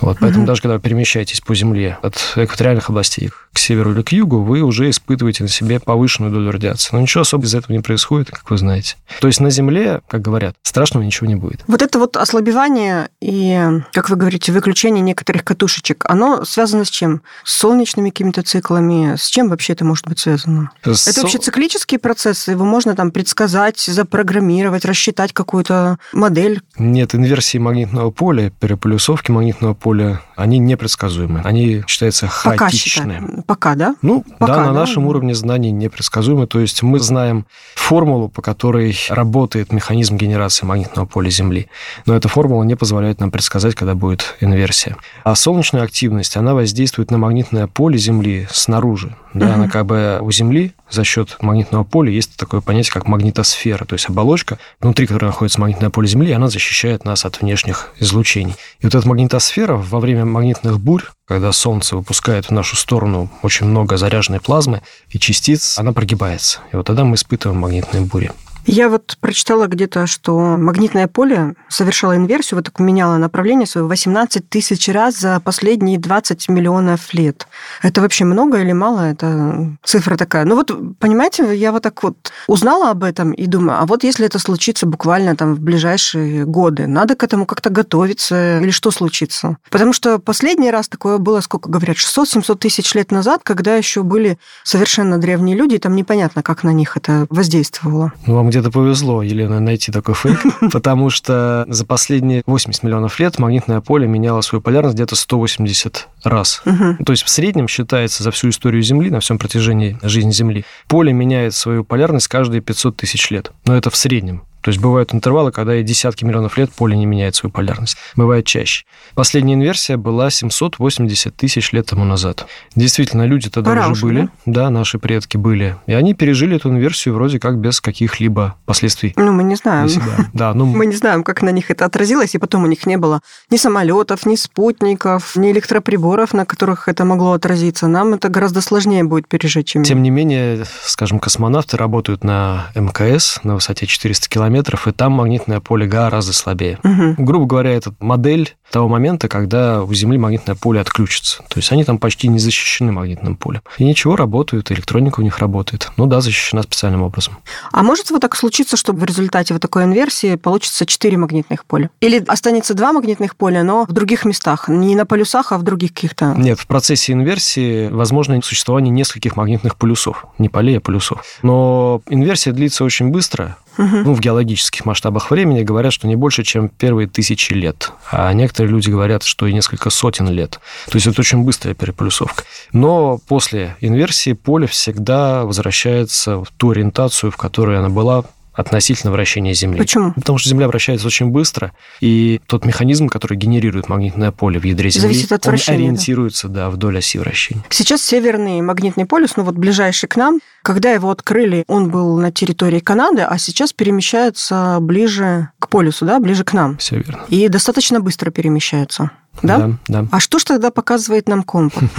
Вот, 0.00 0.18
поэтому 0.20 0.42
угу. 0.42 0.48
даже 0.48 0.62
когда 0.62 0.74
вы 0.74 0.80
перемещаетесь 0.80 1.40
по 1.40 1.54
Земле 1.54 1.98
от 2.02 2.16
экваториальных 2.36 2.88
областей 2.90 3.30
к 3.52 3.58
северу 3.58 3.92
или 3.92 4.02
к 4.02 4.12
югу, 4.12 4.42
вы 4.42 4.60
уже 4.60 4.90
испытываете 4.90 5.42
на 5.42 5.48
себе 5.48 5.80
повышенную 5.80 6.32
долю 6.32 6.50
радиации. 6.50 6.90
Но 6.92 7.00
ничего 7.00 7.22
особо 7.22 7.44
из 7.44 7.54
этого 7.54 7.72
не 7.72 7.80
происходит, 7.80 8.30
как 8.30 8.50
вы 8.50 8.58
знаете. 8.58 8.96
То 9.20 9.28
есть 9.28 9.40
на 9.40 9.50
Земле, 9.50 10.02
как 10.08 10.22
говорят, 10.22 10.56
страшного 10.62 11.02
ничего 11.04 11.26
не 11.26 11.36
будет. 11.36 11.62
Вот 11.66 11.80
это 11.80 11.98
вот 11.98 12.16
ослабевание 12.16 13.08
и, 13.20 13.58
как 13.92 14.10
вы 14.10 14.16
говорите, 14.16 14.52
выключение 14.52 15.02
некоторых 15.02 15.44
катушечек, 15.44 16.04
оно 16.06 16.44
связано 16.44 16.84
с 16.84 16.90
чем? 16.90 17.22
С 17.44 17.54
солнечными 17.54 18.10
какими-то 18.10 18.42
циклами? 18.42 19.16
С 19.16 19.28
чем 19.28 19.48
вообще 19.48 19.72
это 19.72 19.84
может 19.84 20.06
быть 20.06 20.18
связано? 20.18 20.70
С... 20.84 21.08
Это 21.08 21.22
вообще 21.22 21.38
циклические 21.38 21.98
процессы? 21.98 22.50
Его 22.50 22.64
можно 22.64 22.94
там 22.94 23.10
предсказать, 23.10 23.80
запрограммировать, 23.80 24.84
рассчитать 24.84 25.32
какую-то 25.32 25.98
модель? 26.12 26.60
Нет, 26.78 27.14
инверсии 27.14 27.58
магнитного 27.58 28.10
поля, 28.10 28.50
переполюсовки 28.50 29.30
магнитного 29.30 29.74
поля, 29.76 30.20
они 30.34 30.58
непредсказуемы. 30.58 31.40
Они 31.44 31.82
считаются 31.86 32.26
хаотичные. 32.26 33.20
Пока, 33.20 33.42
Пока 33.46 33.74
да? 33.74 33.96
Ну, 34.02 34.24
Пока, 34.38 34.54
да, 34.54 34.60
на 34.60 34.66
да? 34.66 34.80
нашем 34.80 35.06
уровне 35.06 35.34
знаний 35.34 35.70
непредсказуемы. 35.70 36.46
То 36.46 36.60
есть 36.60 36.82
мы 36.82 36.98
знаем 36.98 37.46
формулу, 37.74 38.28
по 38.28 38.42
которой 38.42 38.96
работает 39.08 39.72
механизм 39.72 40.16
генерации 40.16 40.66
магнитного 40.66 41.06
поля 41.06 41.30
Земли. 41.30 41.68
Но 42.06 42.16
эта 42.16 42.28
формула 42.28 42.64
не 42.64 42.74
позволяет 42.74 43.20
нам 43.20 43.30
предсказать, 43.30 43.74
когда 43.74 43.94
будет 43.94 44.36
инверсия. 44.40 44.96
А 45.24 45.34
солнечная 45.34 45.82
активность, 45.82 46.36
она 46.36 46.54
воздействует 46.54 47.10
на 47.10 47.18
магнитное 47.18 47.66
поле 47.66 47.98
Земли 47.98 48.48
снаружи. 48.50 49.14
Да, 49.34 49.46
угу. 49.46 49.54
Она 49.54 49.68
как 49.68 49.86
бы 49.86 50.18
у 50.22 50.32
Земли 50.32 50.74
за 50.90 51.04
счет 51.04 51.36
магнитного 51.40 51.84
поля 51.84 52.10
есть 52.10 52.36
такое 52.36 52.60
понятие, 52.60 52.92
как 52.92 53.06
магнитосфера, 53.06 53.84
то 53.84 53.94
есть 53.94 54.08
оболочка, 54.08 54.58
внутри 54.80 55.06
которой 55.06 55.26
находится 55.26 55.60
магнитное 55.60 55.90
поле 55.90 56.08
Земли, 56.08 56.32
она 56.32 56.48
защищает 56.48 57.04
нас 57.04 57.24
от 57.24 57.40
внешних 57.40 57.90
излучений. 57.98 58.54
И 58.80 58.86
вот 58.86 58.94
эта 58.94 59.06
магнитосфера 59.06 59.76
во 59.76 60.00
время 60.00 60.24
магнитных 60.24 60.80
бурь, 60.80 61.04
когда 61.26 61.52
Солнце 61.52 61.96
выпускает 61.96 62.46
в 62.46 62.50
нашу 62.52 62.76
сторону 62.76 63.30
очень 63.42 63.66
много 63.66 63.96
заряженной 63.96 64.40
плазмы 64.40 64.82
и 65.10 65.18
частиц, 65.18 65.78
она 65.78 65.92
прогибается. 65.92 66.60
И 66.72 66.76
вот 66.76 66.86
тогда 66.86 67.04
мы 67.04 67.16
испытываем 67.16 67.60
магнитные 67.60 68.02
бури. 68.02 68.30
Я 68.66 68.88
вот 68.88 69.16
прочитала 69.20 69.68
где-то, 69.68 70.08
что 70.08 70.56
магнитное 70.56 71.06
поле 71.06 71.54
совершало 71.68 72.16
инверсию, 72.16 72.58
вот 72.58 72.64
так 72.64 72.80
меняло 72.80 73.16
направление 73.16 73.66
свое 73.66 73.86
18 73.86 74.48
тысяч 74.48 74.88
раз 74.88 75.18
за 75.18 75.38
последние 75.40 75.98
20 75.98 76.48
миллионов 76.48 77.14
лет. 77.14 77.46
Это 77.82 78.00
вообще 78.00 78.24
много 78.24 78.60
или 78.60 78.72
мало? 78.72 79.00
Это 79.02 79.76
цифра 79.84 80.16
такая. 80.16 80.44
Ну 80.44 80.56
вот, 80.56 80.72
понимаете, 80.98 81.56
я 81.56 81.70
вот 81.70 81.84
так 81.84 82.02
вот 82.02 82.32
узнала 82.48 82.90
об 82.90 83.04
этом 83.04 83.30
и 83.30 83.46
думаю, 83.46 83.80
а 83.80 83.86
вот 83.86 84.02
если 84.02 84.26
это 84.26 84.40
случится 84.40 84.84
буквально 84.84 85.36
там 85.36 85.54
в 85.54 85.60
ближайшие 85.60 86.44
годы, 86.44 86.88
надо 86.88 87.14
к 87.14 87.22
этому 87.22 87.46
как-то 87.46 87.70
готовиться 87.70 88.58
или 88.58 88.70
что 88.70 88.90
случится? 88.90 89.58
Потому 89.70 89.92
что 89.92 90.18
последний 90.18 90.72
раз 90.72 90.88
такое 90.88 91.18
было, 91.18 91.40
сколько 91.40 91.68
говорят, 91.68 91.98
600-700 91.98 92.58
тысяч 92.58 92.94
лет 92.94 93.12
назад, 93.12 93.42
когда 93.44 93.76
еще 93.76 94.02
были 94.02 94.38
совершенно 94.64 95.18
древние 95.18 95.56
люди, 95.56 95.76
и 95.76 95.78
там 95.78 95.94
непонятно, 95.94 96.42
как 96.42 96.64
на 96.64 96.70
них 96.70 96.96
это 96.96 97.26
воздействовало. 97.30 98.12
Ну, 98.26 98.34
вам 98.34 98.50
где-то 98.56 98.70
повезло, 98.70 99.22
Елена, 99.22 99.60
найти 99.60 99.92
такой 99.92 100.14
фейк, 100.14 100.38
потому 100.72 101.10
что 101.10 101.66
за 101.68 101.84
последние 101.84 102.42
80 102.46 102.82
миллионов 102.82 103.20
лет 103.20 103.38
магнитное 103.38 103.82
поле 103.82 104.06
меняло 104.06 104.40
свою 104.40 104.62
полярность 104.62 104.94
где-то 104.94 105.14
180 105.14 106.08
раз. 106.24 106.62
То 106.64 107.12
есть 107.12 107.22
в 107.22 107.28
среднем 107.28 107.68
считается 107.68 108.22
за 108.22 108.30
всю 108.30 108.48
историю 108.48 108.82
Земли, 108.82 109.10
на 109.10 109.20
всем 109.20 109.38
протяжении 109.38 109.98
жизни 110.02 110.30
Земли, 110.30 110.64
поле 110.88 111.12
меняет 111.12 111.54
свою 111.54 111.84
полярность 111.84 112.28
каждые 112.28 112.62
500 112.62 112.96
тысяч 112.96 113.30
лет. 113.30 113.52
Но 113.66 113.76
это 113.76 113.90
в 113.90 113.96
среднем. 113.96 114.42
То 114.66 114.70
есть 114.70 114.80
бывают 114.80 115.14
интервалы, 115.14 115.52
когда 115.52 115.76
и 115.76 115.84
десятки 115.84 116.24
миллионов 116.24 116.58
лет 116.58 116.72
поле 116.72 116.96
не 116.96 117.06
меняет 117.06 117.36
свою 117.36 117.52
полярность. 117.52 117.96
Бывает 118.16 118.46
чаще. 118.46 118.84
Последняя 119.14 119.54
инверсия 119.54 119.96
была 119.96 120.28
780 120.28 121.36
тысяч 121.36 121.70
лет 121.70 121.86
тому 121.86 122.04
назад. 122.04 122.48
Действительно, 122.74 123.26
люди 123.26 123.48
тогда 123.48 123.70
Пора 123.70 123.86
уже 123.86 124.02
были. 124.02 124.22
да? 124.44 124.64
Да, 124.64 124.70
наши 124.70 124.98
предки 124.98 125.36
были. 125.36 125.76
И 125.86 125.92
они 125.92 126.14
пережили 126.14 126.56
эту 126.56 126.70
инверсию 126.70 127.14
вроде 127.14 127.38
как 127.38 127.58
без 127.58 127.80
каких-либо 127.80 128.56
последствий 128.64 129.12
Ну, 129.14 129.30
мы 129.30 129.44
не 129.44 129.54
знаем. 129.54 129.88
Да, 130.32 130.52
ну, 130.52 130.66
Мы 130.76 130.86
не 130.86 130.96
знаем, 130.96 131.22
как 131.22 131.42
на 131.42 131.50
них 131.50 131.70
это 131.70 131.84
отразилось, 131.84 132.34
и 132.34 132.38
потом 132.38 132.64
у 132.64 132.66
них 132.66 132.86
не 132.86 132.96
было 132.96 133.20
ни 133.50 133.58
самолетов, 133.58 134.26
ни 134.26 134.34
спутников, 134.34 135.36
ни 135.36 135.52
электроприборов, 135.52 136.34
на 136.34 136.44
которых 136.44 136.88
это 136.88 137.04
могло 137.04 137.34
отразиться. 137.34 137.86
Нам 137.86 138.14
это 138.14 138.28
гораздо 138.30 138.60
сложнее 138.60 139.04
будет 139.04 139.28
пережить, 139.28 139.68
чем 139.68 139.84
Тем 139.84 140.02
не 140.02 140.10
менее, 140.10 140.64
скажем, 140.82 141.20
космонавты 141.20 141.76
работают 141.76 142.24
на 142.24 142.66
МКС 142.74 143.38
на 143.44 143.54
высоте 143.54 143.86
400 143.86 144.28
километров, 144.28 144.55
и 144.86 144.92
там 144.92 145.12
магнитное 145.12 145.60
поле 145.60 145.86
гораздо 145.86 146.32
слабее. 146.32 146.78
Мгм. 146.82 147.14
Грубо 147.18 147.46
говоря, 147.46 147.70
это 147.70 147.94
модель 148.00 148.56
того 148.70 148.88
момента, 148.88 149.28
когда 149.28 149.82
у 149.82 149.92
Земли 149.94 150.18
магнитное 150.18 150.56
поле 150.56 150.80
отключится. 150.80 151.42
То 151.48 151.58
есть 151.58 151.70
они 151.72 151.84
там 151.84 151.98
почти 151.98 152.28
не 152.28 152.38
защищены 152.38 152.92
магнитным 152.92 153.36
полем. 153.36 153.62
И 153.78 153.84
ничего, 153.84 154.16
работают, 154.16 154.70
электроника 154.72 155.20
у 155.20 155.22
них 155.22 155.38
работает. 155.38 155.90
Ну 155.96 156.06
да, 156.06 156.20
защищена 156.20 156.62
специальным 156.62 157.02
образом. 157.02 157.38
А 157.72 157.82
может 157.82 158.10
вот 158.10 158.20
так 158.20 158.36
случиться, 158.36 158.76
что 158.76 158.92
в 158.92 159.04
результате 159.04 159.54
вот 159.54 159.62
такой 159.62 159.84
инверсии 159.84 160.36
получится 160.36 160.86
4 160.86 161.16
магнитных 161.16 161.64
поля? 161.64 161.90
Или 162.00 162.24
останется 162.26 162.74
два 162.74 162.92
магнитных 162.92 163.36
поля, 163.36 163.62
но 163.62 163.84
в 163.84 163.92
других 163.92 164.24
местах, 164.24 164.68
не 164.68 164.96
на 164.96 165.06
полюсах, 165.06 165.52
а 165.52 165.58
в 165.58 165.62
других 165.62 165.92
каких-то... 165.94 166.34
Нет, 166.36 166.58
в 166.58 166.66
процессе 166.66 167.12
инверсии 167.12 167.88
возможно 167.88 168.40
существование 168.42 168.90
нескольких 168.92 169.36
магнитных 169.36 169.76
полюсов. 169.76 170.24
Не 170.38 170.48
полей, 170.48 170.78
а 170.78 170.80
полюсов. 170.80 171.24
Но 171.42 172.02
инверсия 172.08 172.52
длится 172.52 172.84
очень 172.84 173.10
быстро. 173.10 173.56
Ну, 173.76 174.14
в 174.14 174.20
геологических 174.20 174.84
масштабах 174.84 175.30
времени 175.30 175.62
говорят, 175.62 175.92
что 175.92 176.06
не 176.06 176.16
больше, 176.16 176.42
чем 176.42 176.68
первые 176.68 177.08
тысячи 177.08 177.52
лет. 177.52 177.92
А 178.10 178.32
некоторые 178.32 178.72
люди 178.72 178.90
говорят, 178.90 179.22
что 179.22 179.46
и 179.46 179.52
несколько 179.52 179.90
сотен 179.90 180.28
лет. 180.28 180.60
То 180.86 180.96
есть 180.96 181.06
это 181.06 181.20
очень 181.20 181.42
быстрая 181.42 181.74
переполюсовка. 181.74 182.44
Но 182.72 183.18
после 183.28 183.76
инверсии 183.80 184.32
поле 184.32 184.66
всегда 184.66 185.44
возвращается 185.44 186.38
в 186.38 186.50
ту 186.56 186.70
ориентацию, 186.70 187.30
в 187.30 187.36
которой 187.36 187.78
она 187.78 187.88
была 187.88 188.24
относительно 188.56 189.12
вращения 189.12 189.54
Земли. 189.54 189.78
Почему? 189.78 190.12
Потому 190.14 190.38
что 190.38 190.48
Земля 190.48 190.66
вращается 190.66 191.06
очень 191.06 191.26
быстро, 191.26 191.72
и 192.00 192.40
тот 192.46 192.64
механизм, 192.64 193.08
который 193.08 193.36
генерирует 193.36 193.88
магнитное 193.88 194.32
поле 194.32 194.58
в 194.58 194.64
ядре 194.64 194.90
Земли, 194.90 195.08
Зависит 195.08 195.32
от 195.32 195.46
он 195.46 195.50
вращения, 195.50 195.78
да? 195.78 195.84
ориентируется 195.84 196.48
да, 196.48 196.70
вдоль 196.70 196.98
оси 196.98 197.18
вращения. 197.18 197.62
Сейчас 197.68 198.02
северный 198.02 198.60
магнитный 198.62 199.06
полюс, 199.06 199.36
ну 199.36 199.44
вот 199.44 199.54
ближайший 199.54 200.08
к 200.08 200.16
нам, 200.16 200.40
когда 200.62 200.90
его 200.90 201.10
открыли, 201.10 201.64
он 201.68 201.90
был 201.90 202.18
на 202.18 202.32
территории 202.32 202.80
Канады, 202.80 203.22
а 203.22 203.38
сейчас 203.38 203.72
перемещается 203.72 204.78
ближе 204.80 205.50
к 205.58 205.68
полюсу, 205.68 206.06
да, 206.06 206.18
ближе 206.18 206.44
к 206.44 206.52
нам. 206.52 206.78
Все 206.78 206.96
верно. 206.96 207.24
И 207.28 207.48
достаточно 207.48 208.00
быстро 208.00 208.30
перемещается. 208.30 209.10
Да? 209.42 209.58
Да, 209.58 209.70
да. 209.88 210.06
А 210.10 210.20
что 210.20 210.38
ж 210.38 210.44
тогда 210.44 210.70
показывает 210.70 211.28
нам 211.28 211.42
компас? 211.42 211.82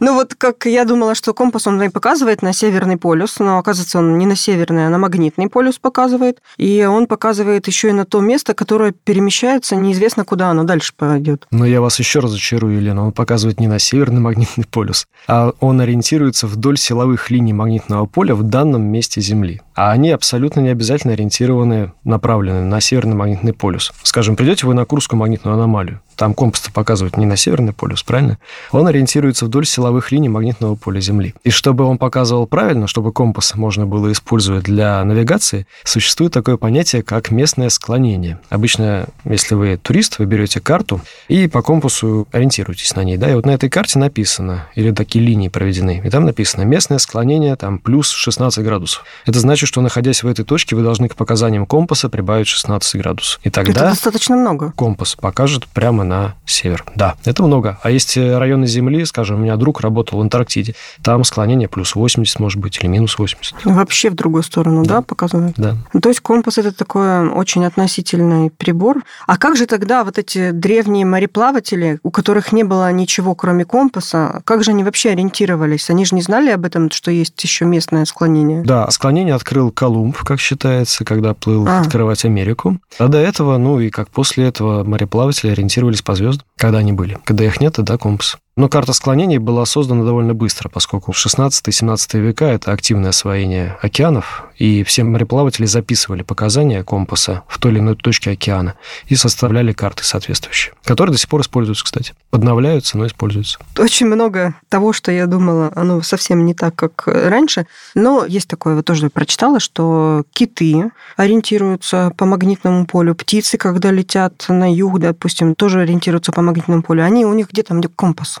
Ну 0.00 0.14
вот 0.14 0.34
как 0.34 0.66
я 0.66 0.84
думала, 0.84 1.14
что 1.14 1.32
компас 1.32 1.66
он 1.66 1.82
и 1.82 1.88
показывает 1.88 2.42
на 2.42 2.52
северный 2.52 2.98
полюс, 2.98 3.38
но 3.38 3.58
оказывается 3.58 3.98
он 3.98 4.18
не 4.18 4.26
на 4.26 4.36
северный, 4.36 4.86
а 4.86 4.90
на 4.90 4.98
магнитный 4.98 5.48
полюс 5.48 5.78
показывает. 5.78 6.42
И 6.58 6.84
он 6.84 7.06
показывает 7.06 7.66
еще 7.68 7.88
и 7.88 7.92
на 7.92 8.04
то 8.04 8.20
место, 8.20 8.52
которое 8.52 8.92
перемещается, 8.92 9.76
неизвестно 9.76 10.24
куда 10.24 10.50
оно 10.50 10.64
дальше 10.64 10.92
пойдет. 10.96 11.46
Но 11.50 11.64
я 11.64 11.80
вас 11.80 11.98
еще 11.98 12.18
разочарую, 12.18 12.76
Елена. 12.76 13.06
Он 13.06 13.12
показывает 13.12 13.60
не 13.60 13.66
на 13.66 13.78
северный 13.78 14.20
магнитный 14.20 14.64
полюс, 14.70 15.06
а 15.26 15.52
он 15.60 15.80
ориентируется 15.80 16.46
вдоль 16.46 16.76
силовых 16.76 17.30
линий 17.30 17.52
магнитного 17.52 18.06
поля 18.06 18.34
в 18.34 18.42
данном 18.42 18.82
месте 18.82 19.20
Земли. 19.20 19.62
А 19.74 19.90
они 19.90 20.10
абсолютно 20.10 20.60
не 20.60 20.68
обязательно 20.68 21.14
ориентированы, 21.14 21.92
направлены 22.04 22.62
на 22.62 22.80
северный 22.80 23.16
магнитный 23.16 23.52
полюс. 23.52 23.92
Скажем, 24.02 24.36
придете 24.36 24.66
вы 24.66 24.74
на 24.74 24.84
Курскую 24.84 25.18
магнитную 25.18 25.54
аномалию. 25.54 26.00
Там 26.16 26.34
компас 26.34 26.68
показывает 26.72 27.16
не 27.16 27.26
на 27.26 27.36
северный 27.36 27.72
полюс, 27.72 28.02
правильно? 28.02 28.38
Он 28.72 28.86
ориентируется 28.86 29.46
вдоль 29.46 29.66
силовых 29.66 30.12
линий 30.12 30.28
магнитного 30.28 30.74
поля 30.74 31.00
Земли. 31.00 31.34
И 31.44 31.50
чтобы 31.50 31.84
он 31.84 31.98
показывал 31.98 32.46
правильно, 32.46 32.86
чтобы 32.86 33.12
компас 33.12 33.54
можно 33.54 33.86
было 33.86 34.12
использовать 34.12 34.64
для 34.64 35.02
навигации, 35.04 35.66
существует 35.84 36.32
такое 36.32 36.56
понятие, 36.56 37.02
как 37.02 37.30
местное 37.30 37.68
склонение. 37.68 38.38
Обычно, 38.48 39.06
если 39.24 39.54
вы 39.54 39.76
турист, 39.76 40.18
вы 40.18 40.26
берете 40.26 40.60
карту 40.60 41.00
и 41.28 41.48
по 41.48 41.62
компасу 41.62 42.26
ориентируетесь 42.32 42.94
на 42.94 43.02
ней. 43.04 43.16
Да? 43.16 43.30
И 43.30 43.34
вот 43.34 43.46
на 43.46 43.50
этой 43.50 43.68
карте 43.68 43.98
написано, 43.98 44.66
или 44.74 44.90
такие 44.92 45.24
линии 45.24 45.48
проведены, 45.48 46.02
и 46.04 46.10
там 46.10 46.24
написано 46.24 46.62
местное 46.62 46.98
склонение 46.98 47.56
там 47.56 47.78
плюс 47.78 48.10
16 48.10 48.64
градусов. 48.64 49.04
Это 49.26 49.38
значит, 49.40 49.68
что 49.68 49.80
находясь 49.80 50.22
в 50.22 50.28
этой 50.28 50.44
точке, 50.44 50.76
вы 50.76 50.82
должны 50.82 51.08
к 51.08 51.16
показаниям 51.16 51.66
компаса 51.66 52.08
прибавить 52.08 52.46
16 52.46 52.96
градусов. 52.96 53.40
И 53.42 53.48
Это 53.48 53.62
тогда 53.62 53.90
достаточно 53.90 54.36
много. 54.36 54.72
компас 54.72 55.14
покажет 55.14 55.66
прямо 55.66 56.03
на 56.04 56.34
север. 56.46 56.84
Да, 56.94 57.16
это 57.24 57.42
много. 57.42 57.78
А 57.82 57.90
есть 57.90 58.16
э, 58.16 58.38
районы 58.38 58.66
Земли, 58.66 59.04
скажем, 59.04 59.36
у 59.36 59.38
меня 59.40 59.56
друг 59.56 59.80
работал 59.80 60.18
в 60.18 60.22
Антарктиде, 60.22 60.74
там 61.02 61.24
склонение 61.24 61.68
плюс 61.68 61.94
80 61.94 62.38
может 62.40 62.60
быть 62.60 62.78
или 62.78 62.86
минус 62.86 63.18
80. 63.18 63.64
Вообще 63.64 64.10
в 64.10 64.14
другую 64.14 64.42
сторону, 64.42 64.84
да, 64.84 65.02
показывает? 65.02 65.54
Да. 65.56 65.76
Ну, 65.92 66.00
То 66.00 66.08
есть 66.08 66.20
компас 66.20 66.58
это 66.58 66.72
такой 66.72 67.28
очень 67.28 67.64
относительный 67.64 68.50
прибор. 68.50 69.02
А 69.26 69.36
как 69.36 69.56
же 69.56 69.66
тогда 69.66 70.04
вот 70.04 70.18
эти 70.18 70.50
древние 70.50 71.04
мореплаватели, 71.04 71.98
у 72.02 72.10
которых 72.10 72.52
не 72.52 72.64
было 72.64 72.92
ничего, 72.92 73.34
кроме 73.34 73.64
компаса, 73.64 74.42
как 74.44 74.64
же 74.64 74.70
они 74.70 74.84
вообще 74.84 75.10
ориентировались? 75.10 75.90
Они 75.90 76.04
же 76.04 76.14
не 76.14 76.22
знали 76.22 76.50
об 76.50 76.64
этом, 76.64 76.90
что 76.90 77.10
есть 77.10 77.42
еще 77.42 77.64
местное 77.64 78.04
склонение. 78.04 78.62
Да, 78.62 78.90
склонение 78.90 79.34
открыл 79.34 79.70
Колумб, 79.70 80.16
как 80.18 80.40
считается, 80.40 81.04
когда 81.04 81.34
плыл 81.34 81.66
А. 81.66 81.80
открывать 81.80 82.24
Америку. 82.24 82.78
А 82.98 83.08
до 83.08 83.18
этого, 83.18 83.58
ну 83.58 83.80
и 83.80 83.90
как 83.90 84.08
после 84.10 84.46
этого, 84.46 84.84
мореплаватели 84.84 85.50
ориентировались 85.50 85.93
по 86.02 86.14
звездам, 86.14 86.46
когда 86.56 86.78
они 86.78 86.92
были. 86.92 87.18
Когда 87.24 87.44
их 87.44 87.60
нет, 87.60 87.74
тогда 87.74 87.98
компас. 87.98 88.38
Но 88.56 88.68
карта 88.68 88.92
склонений 88.92 89.38
была 89.38 89.66
создана 89.66 90.04
довольно 90.04 90.32
быстро, 90.32 90.68
поскольку 90.68 91.10
в 91.10 91.16
16-17 91.16 92.20
века 92.20 92.44
это 92.44 92.70
активное 92.70 93.10
освоение 93.10 93.76
океанов, 93.82 94.44
и 94.56 94.84
все 94.84 95.02
мореплаватели 95.02 95.66
записывали 95.66 96.22
показания 96.22 96.84
компаса 96.84 97.42
в 97.48 97.58
той 97.58 97.72
или 97.72 97.80
иной 97.80 97.96
точке 97.96 98.30
океана 98.30 98.74
и 99.08 99.16
составляли 99.16 99.72
карты 99.72 100.04
соответствующие, 100.04 100.74
которые 100.84 101.14
до 101.14 101.18
сих 101.18 101.28
пор 101.28 101.40
используются, 101.40 101.84
кстати. 101.84 102.14
Подновляются, 102.30 102.96
но 102.96 103.08
используются. 103.08 103.58
Очень 103.76 104.06
много 104.06 104.54
того, 104.68 104.92
что 104.92 105.10
я 105.10 105.26
думала, 105.26 105.72
оно 105.74 106.00
совсем 106.02 106.46
не 106.46 106.54
так, 106.54 106.76
как 106.76 107.08
раньше. 107.08 107.66
Но 107.96 108.24
есть 108.24 108.46
такое, 108.46 108.76
вот 108.76 108.84
тоже 108.84 109.10
прочитала, 109.10 109.58
что 109.58 110.22
киты 110.32 110.92
ориентируются 111.16 112.12
по 112.16 112.24
магнитному 112.24 112.86
полю, 112.86 113.16
птицы, 113.16 113.58
когда 113.58 113.90
летят 113.90 114.44
на 114.48 114.72
юг, 114.72 115.00
допустим, 115.00 115.56
тоже 115.56 115.80
ориентируются 115.80 116.30
по 116.30 116.40
магнитному 116.40 116.84
полю. 116.84 117.02
Они 117.04 117.24
у 117.24 117.34
них 117.34 117.50
где 117.50 117.64
там 117.64 117.80
где 117.80 117.88
компас. 117.88 118.40